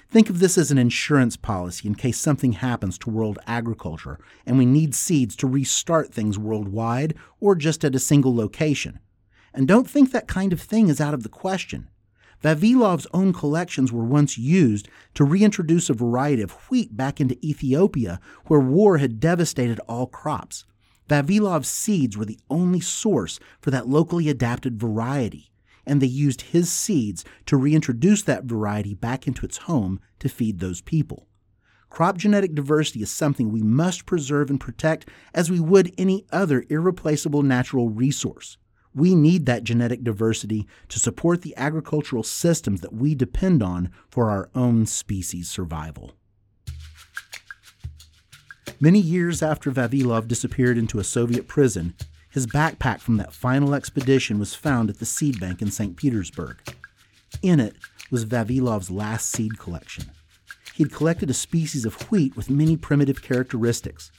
Think 0.08 0.30
of 0.30 0.38
this 0.38 0.56
as 0.56 0.70
an 0.70 0.78
insurance 0.78 1.36
policy 1.36 1.88
in 1.88 1.96
case 1.96 2.18
something 2.18 2.52
happens 2.52 2.96
to 2.98 3.10
world 3.10 3.40
agriculture 3.48 4.20
and 4.46 4.56
we 4.56 4.64
need 4.64 4.94
seeds 4.94 5.34
to 5.34 5.48
restart 5.48 6.14
things 6.14 6.38
worldwide 6.38 7.16
or 7.40 7.56
just 7.56 7.84
at 7.84 7.96
a 7.96 7.98
single 7.98 8.32
location. 8.32 9.00
And 9.52 9.66
don't 9.66 9.90
think 9.90 10.12
that 10.12 10.28
kind 10.28 10.52
of 10.52 10.60
thing 10.60 10.88
is 10.88 11.00
out 11.00 11.14
of 11.14 11.24
the 11.24 11.28
question. 11.28 11.88
Vavilov's 12.44 13.08
own 13.12 13.32
collections 13.32 13.90
were 13.90 14.04
once 14.04 14.38
used 14.38 14.88
to 15.14 15.24
reintroduce 15.24 15.90
a 15.90 15.94
variety 15.94 16.42
of 16.42 16.52
wheat 16.70 16.96
back 16.96 17.20
into 17.20 17.44
Ethiopia, 17.44 18.20
where 18.46 18.60
war 18.60 18.98
had 18.98 19.18
devastated 19.18 19.80
all 19.88 20.06
crops. 20.06 20.64
Vavilov's 21.08 21.68
seeds 21.68 22.16
were 22.16 22.24
the 22.24 22.38
only 22.48 22.78
source 22.78 23.40
for 23.60 23.72
that 23.72 23.88
locally 23.88 24.28
adapted 24.28 24.80
variety 24.80 25.49
and 25.86 26.00
they 26.00 26.06
used 26.06 26.42
his 26.42 26.70
seeds 26.70 27.24
to 27.46 27.56
reintroduce 27.56 28.22
that 28.22 28.44
variety 28.44 28.94
back 28.94 29.26
into 29.26 29.44
its 29.44 29.58
home 29.58 30.00
to 30.18 30.28
feed 30.28 30.58
those 30.58 30.80
people. 30.80 31.26
Crop 31.88 32.16
genetic 32.16 32.54
diversity 32.54 33.02
is 33.02 33.10
something 33.10 33.50
we 33.50 33.62
must 33.62 34.06
preserve 34.06 34.48
and 34.48 34.60
protect 34.60 35.08
as 35.34 35.50
we 35.50 35.58
would 35.58 35.92
any 35.98 36.24
other 36.30 36.64
irreplaceable 36.70 37.42
natural 37.42 37.88
resource. 37.88 38.56
We 38.94 39.14
need 39.14 39.46
that 39.46 39.64
genetic 39.64 40.02
diversity 40.02 40.66
to 40.88 40.98
support 40.98 41.42
the 41.42 41.56
agricultural 41.56 42.22
systems 42.22 42.80
that 42.80 42.92
we 42.92 43.14
depend 43.14 43.62
on 43.62 43.90
for 44.08 44.30
our 44.30 44.50
own 44.54 44.86
species 44.86 45.48
survival. 45.48 46.12
Many 48.80 48.98
years 48.98 49.42
after 49.42 49.70
Vavilov 49.70 50.26
disappeared 50.26 50.78
into 50.78 50.98
a 50.98 51.04
Soviet 51.04 51.46
prison, 51.46 51.94
his 52.30 52.46
backpack 52.46 53.00
from 53.00 53.16
that 53.16 53.32
final 53.32 53.74
expedition 53.74 54.38
was 54.38 54.54
found 54.54 54.88
at 54.88 54.98
the 54.98 55.06
seed 55.06 55.40
bank 55.40 55.60
in 55.60 55.70
St. 55.70 55.96
Petersburg. 55.96 56.58
In 57.42 57.60
it 57.60 57.76
was 58.10 58.24
Vavilov's 58.24 58.90
last 58.90 59.30
seed 59.30 59.58
collection. 59.58 60.10
He 60.74 60.84
had 60.84 60.92
collected 60.92 61.30
a 61.30 61.34
species 61.34 61.84
of 61.84 62.10
wheat 62.10 62.36
with 62.36 62.48
many 62.48 62.76
primitive 62.76 63.22
characteristics. 63.22 64.10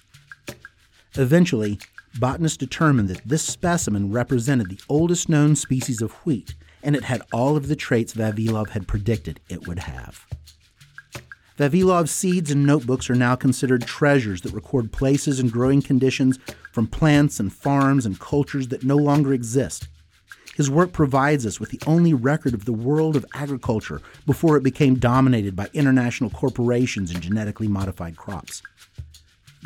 Eventually, 1.15 1.79
botanists 2.19 2.57
determined 2.57 3.09
that 3.09 3.27
this 3.27 3.43
specimen 3.43 4.11
represented 4.11 4.69
the 4.69 4.79
oldest 4.87 5.29
known 5.29 5.55
species 5.55 6.01
of 6.01 6.11
wheat, 6.25 6.55
and 6.83 6.95
it 6.95 7.03
had 7.03 7.21
all 7.33 7.55
of 7.55 7.67
the 7.67 7.75
traits 7.75 8.13
Vavilov 8.13 8.69
had 8.69 8.87
predicted 8.87 9.39
it 9.49 9.67
would 9.67 9.79
have. 9.79 10.25
Vavilov's 11.61 12.09
seeds 12.09 12.49
and 12.49 12.65
notebooks 12.65 13.07
are 13.07 13.15
now 13.15 13.35
considered 13.35 13.85
treasures 13.85 14.41
that 14.41 14.51
record 14.51 14.91
places 14.91 15.39
and 15.39 15.51
growing 15.51 15.79
conditions 15.79 16.39
from 16.71 16.87
plants 16.87 17.39
and 17.39 17.53
farms 17.53 18.03
and 18.03 18.19
cultures 18.19 18.69
that 18.69 18.83
no 18.83 18.95
longer 18.95 19.31
exist. 19.31 19.87
His 20.55 20.71
work 20.71 20.91
provides 20.91 21.45
us 21.45 21.59
with 21.59 21.69
the 21.69 21.79
only 21.85 22.15
record 22.15 22.55
of 22.55 22.65
the 22.65 22.73
world 22.73 23.15
of 23.15 23.27
agriculture 23.35 24.01
before 24.25 24.57
it 24.57 24.63
became 24.63 24.95
dominated 24.95 25.55
by 25.55 25.69
international 25.71 26.31
corporations 26.31 27.11
and 27.11 27.21
genetically 27.21 27.67
modified 27.67 28.17
crops. 28.17 28.63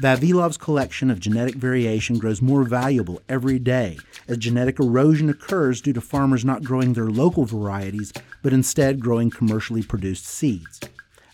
Vavilov's 0.02 0.58
collection 0.58 1.10
of 1.10 1.22
genetic 1.22 1.56
variation 1.56 2.18
grows 2.18 2.42
more 2.42 2.66
valuable 2.66 3.22
every 3.30 3.58
day 3.58 3.98
as 4.28 4.38
genetic 4.38 4.82
erosion 4.82 5.30
occurs 5.30 5.80
due 5.80 5.94
to 5.94 6.02
farmers 6.02 6.44
not 6.44 6.62
growing 6.62 6.92
their 6.92 7.10
local 7.10 7.46
varieties, 7.46 8.12
but 8.44 8.52
instead 8.52 9.00
growing 9.00 9.30
commercially 9.30 9.82
produced 9.82 10.26
seeds. 10.26 10.82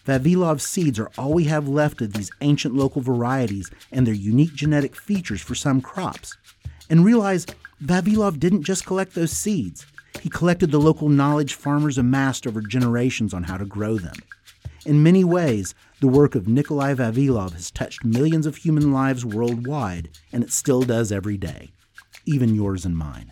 Vavilov 0.05 0.61
seeds 0.61 0.99
are 0.99 1.11
all 1.17 1.33
we 1.33 1.43
have 1.45 1.67
left 1.67 2.01
of 2.01 2.13
these 2.13 2.31
ancient 2.41 2.75
local 2.75 3.01
varieties 3.01 3.69
and 3.91 4.05
their 4.05 4.13
unique 4.13 4.53
genetic 4.53 4.95
features 4.95 5.41
for 5.41 5.55
some 5.55 5.81
crops. 5.81 6.37
And 6.89 7.05
realize 7.05 7.45
Vavilov 7.83 8.39
didn't 8.39 8.63
just 8.63 8.85
collect 8.85 9.13
those 9.13 9.31
seeds, 9.31 9.85
he 10.21 10.29
collected 10.29 10.71
the 10.71 10.79
local 10.79 11.09
knowledge 11.09 11.53
farmers 11.53 11.97
amassed 11.97 12.45
over 12.45 12.61
generations 12.61 13.33
on 13.33 13.43
how 13.43 13.57
to 13.57 13.65
grow 13.65 13.97
them. 13.97 14.15
In 14.85 15.03
many 15.03 15.23
ways, 15.23 15.73
the 15.99 16.07
work 16.07 16.35
of 16.35 16.47
Nikolai 16.47 16.95
Vavilov 16.95 17.53
has 17.53 17.71
touched 17.71 18.03
millions 18.03 18.45
of 18.45 18.57
human 18.57 18.91
lives 18.91 19.23
worldwide, 19.23 20.09
and 20.33 20.43
it 20.43 20.51
still 20.51 20.81
does 20.81 21.11
every 21.11 21.37
day, 21.37 21.71
even 22.25 22.55
yours 22.55 22.85
and 22.85 22.97
mine. 22.97 23.31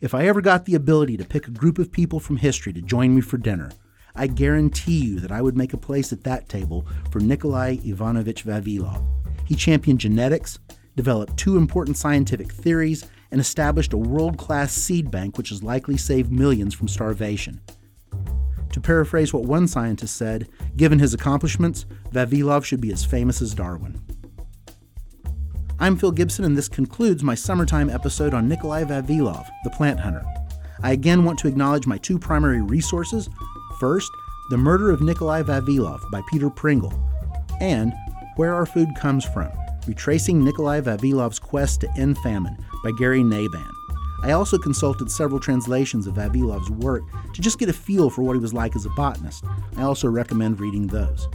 If 0.00 0.14
I 0.14 0.26
ever 0.26 0.40
got 0.40 0.64
the 0.64 0.74
ability 0.74 1.16
to 1.16 1.24
pick 1.24 1.48
a 1.48 1.52
group 1.52 1.78
of 1.78 1.90
people 1.90 2.20
from 2.20 2.36
history 2.36 2.72
to 2.74 2.82
join 2.82 3.14
me 3.14 3.20
for 3.20 3.36
dinner, 3.36 3.70
I 4.18 4.26
guarantee 4.26 4.98
you 4.98 5.20
that 5.20 5.30
I 5.30 5.40
would 5.40 5.56
make 5.56 5.72
a 5.72 5.78
place 5.78 6.12
at 6.12 6.24
that 6.24 6.48
table 6.48 6.84
for 7.12 7.20
Nikolai 7.20 7.76
Ivanovich 7.84 8.44
Vavilov. 8.44 9.04
He 9.46 9.54
championed 9.54 10.00
genetics, 10.00 10.58
developed 10.96 11.36
two 11.36 11.56
important 11.56 11.96
scientific 11.96 12.50
theories, 12.50 13.06
and 13.30 13.40
established 13.40 13.92
a 13.92 13.96
world 13.96 14.36
class 14.36 14.72
seed 14.72 15.10
bank 15.12 15.38
which 15.38 15.50
has 15.50 15.62
likely 15.62 15.96
saved 15.96 16.32
millions 16.32 16.74
from 16.74 16.88
starvation. 16.88 17.60
To 18.72 18.80
paraphrase 18.80 19.32
what 19.32 19.44
one 19.44 19.68
scientist 19.68 20.16
said, 20.16 20.48
given 20.76 20.98
his 20.98 21.14
accomplishments, 21.14 21.86
Vavilov 22.12 22.64
should 22.64 22.80
be 22.80 22.92
as 22.92 23.04
famous 23.04 23.40
as 23.40 23.54
Darwin. 23.54 24.02
I'm 25.78 25.96
Phil 25.96 26.10
Gibson, 26.10 26.44
and 26.44 26.56
this 26.56 26.68
concludes 26.68 27.22
my 27.22 27.36
summertime 27.36 27.88
episode 27.88 28.34
on 28.34 28.48
Nikolai 28.48 28.82
Vavilov, 28.82 29.46
the 29.62 29.70
plant 29.70 30.00
hunter. 30.00 30.24
I 30.82 30.90
again 30.92 31.24
want 31.24 31.38
to 31.40 31.48
acknowledge 31.48 31.86
my 31.86 31.98
two 31.98 32.18
primary 32.18 32.62
resources. 32.62 33.28
First, 33.78 34.10
The 34.50 34.56
Murder 34.56 34.90
of 34.90 35.00
Nikolai 35.00 35.42
Vavilov 35.42 36.10
by 36.10 36.20
Peter 36.30 36.50
Pringle, 36.50 36.92
and 37.60 37.92
Where 38.36 38.54
Our 38.54 38.66
Food 38.66 38.88
Comes 38.96 39.24
From 39.24 39.50
Retracing 39.86 40.44
Nikolai 40.44 40.80
Vavilov's 40.80 41.38
Quest 41.38 41.80
to 41.82 41.90
End 41.96 42.18
Famine 42.18 42.56
by 42.82 42.90
Gary 42.98 43.22
Nabhan. 43.22 43.70
I 44.22 44.32
also 44.32 44.58
consulted 44.58 45.10
several 45.10 45.38
translations 45.38 46.06
of 46.06 46.14
Vavilov's 46.14 46.70
work 46.70 47.04
to 47.34 47.40
just 47.40 47.58
get 47.58 47.68
a 47.68 47.72
feel 47.72 48.10
for 48.10 48.22
what 48.22 48.34
he 48.34 48.40
was 48.40 48.52
like 48.52 48.74
as 48.74 48.84
a 48.84 48.90
botanist. 48.90 49.44
I 49.76 49.82
also 49.82 50.08
recommend 50.08 50.60
reading 50.60 50.88
those. 50.88 51.28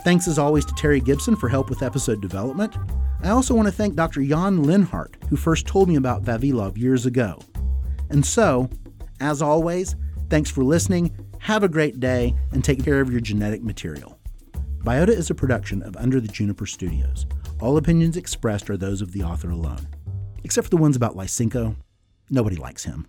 Thanks 0.00 0.26
as 0.26 0.38
always 0.38 0.64
to 0.64 0.74
Terry 0.74 1.00
Gibson 1.00 1.36
for 1.36 1.48
help 1.48 1.68
with 1.68 1.82
episode 1.82 2.22
development. 2.22 2.76
I 3.22 3.28
also 3.28 3.54
want 3.54 3.68
to 3.68 3.72
thank 3.72 3.94
Dr. 3.94 4.22
Jan 4.24 4.64
Linhart, 4.64 5.22
who 5.28 5.36
first 5.36 5.66
told 5.66 5.88
me 5.88 5.96
about 5.96 6.24
Vavilov 6.24 6.76
years 6.76 7.06
ago. 7.06 7.38
And 8.10 8.24
so, 8.24 8.68
as 9.20 9.40
always, 9.40 9.94
thanks 10.32 10.50
for 10.50 10.64
listening, 10.64 11.14
have 11.40 11.62
a 11.62 11.68
great 11.68 12.00
day, 12.00 12.34
and 12.52 12.64
take 12.64 12.82
care 12.82 13.02
of 13.02 13.10
your 13.12 13.20
genetic 13.20 13.62
material. 13.62 14.18
Biota 14.78 15.10
is 15.10 15.28
a 15.28 15.34
production 15.34 15.82
of 15.82 15.94
Under 15.98 16.22
the 16.22 16.28
Juniper 16.28 16.64
Studios. 16.64 17.26
All 17.60 17.76
opinions 17.76 18.16
expressed 18.16 18.70
are 18.70 18.78
those 18.78 19.02
of 19.02 19.12
the 19.12 19.22
author 19.22 19.50
alone. 19.50 19.86
Except 20.42 20.64
for 20.64 20.70
the 20.70 20.78
ones 20.78 20.96
about 20.96 21.16
Lysenko. 21.16 21.76
Nobody 22.30 22.56
likes 22.56 22.84
him. 22.84 23.08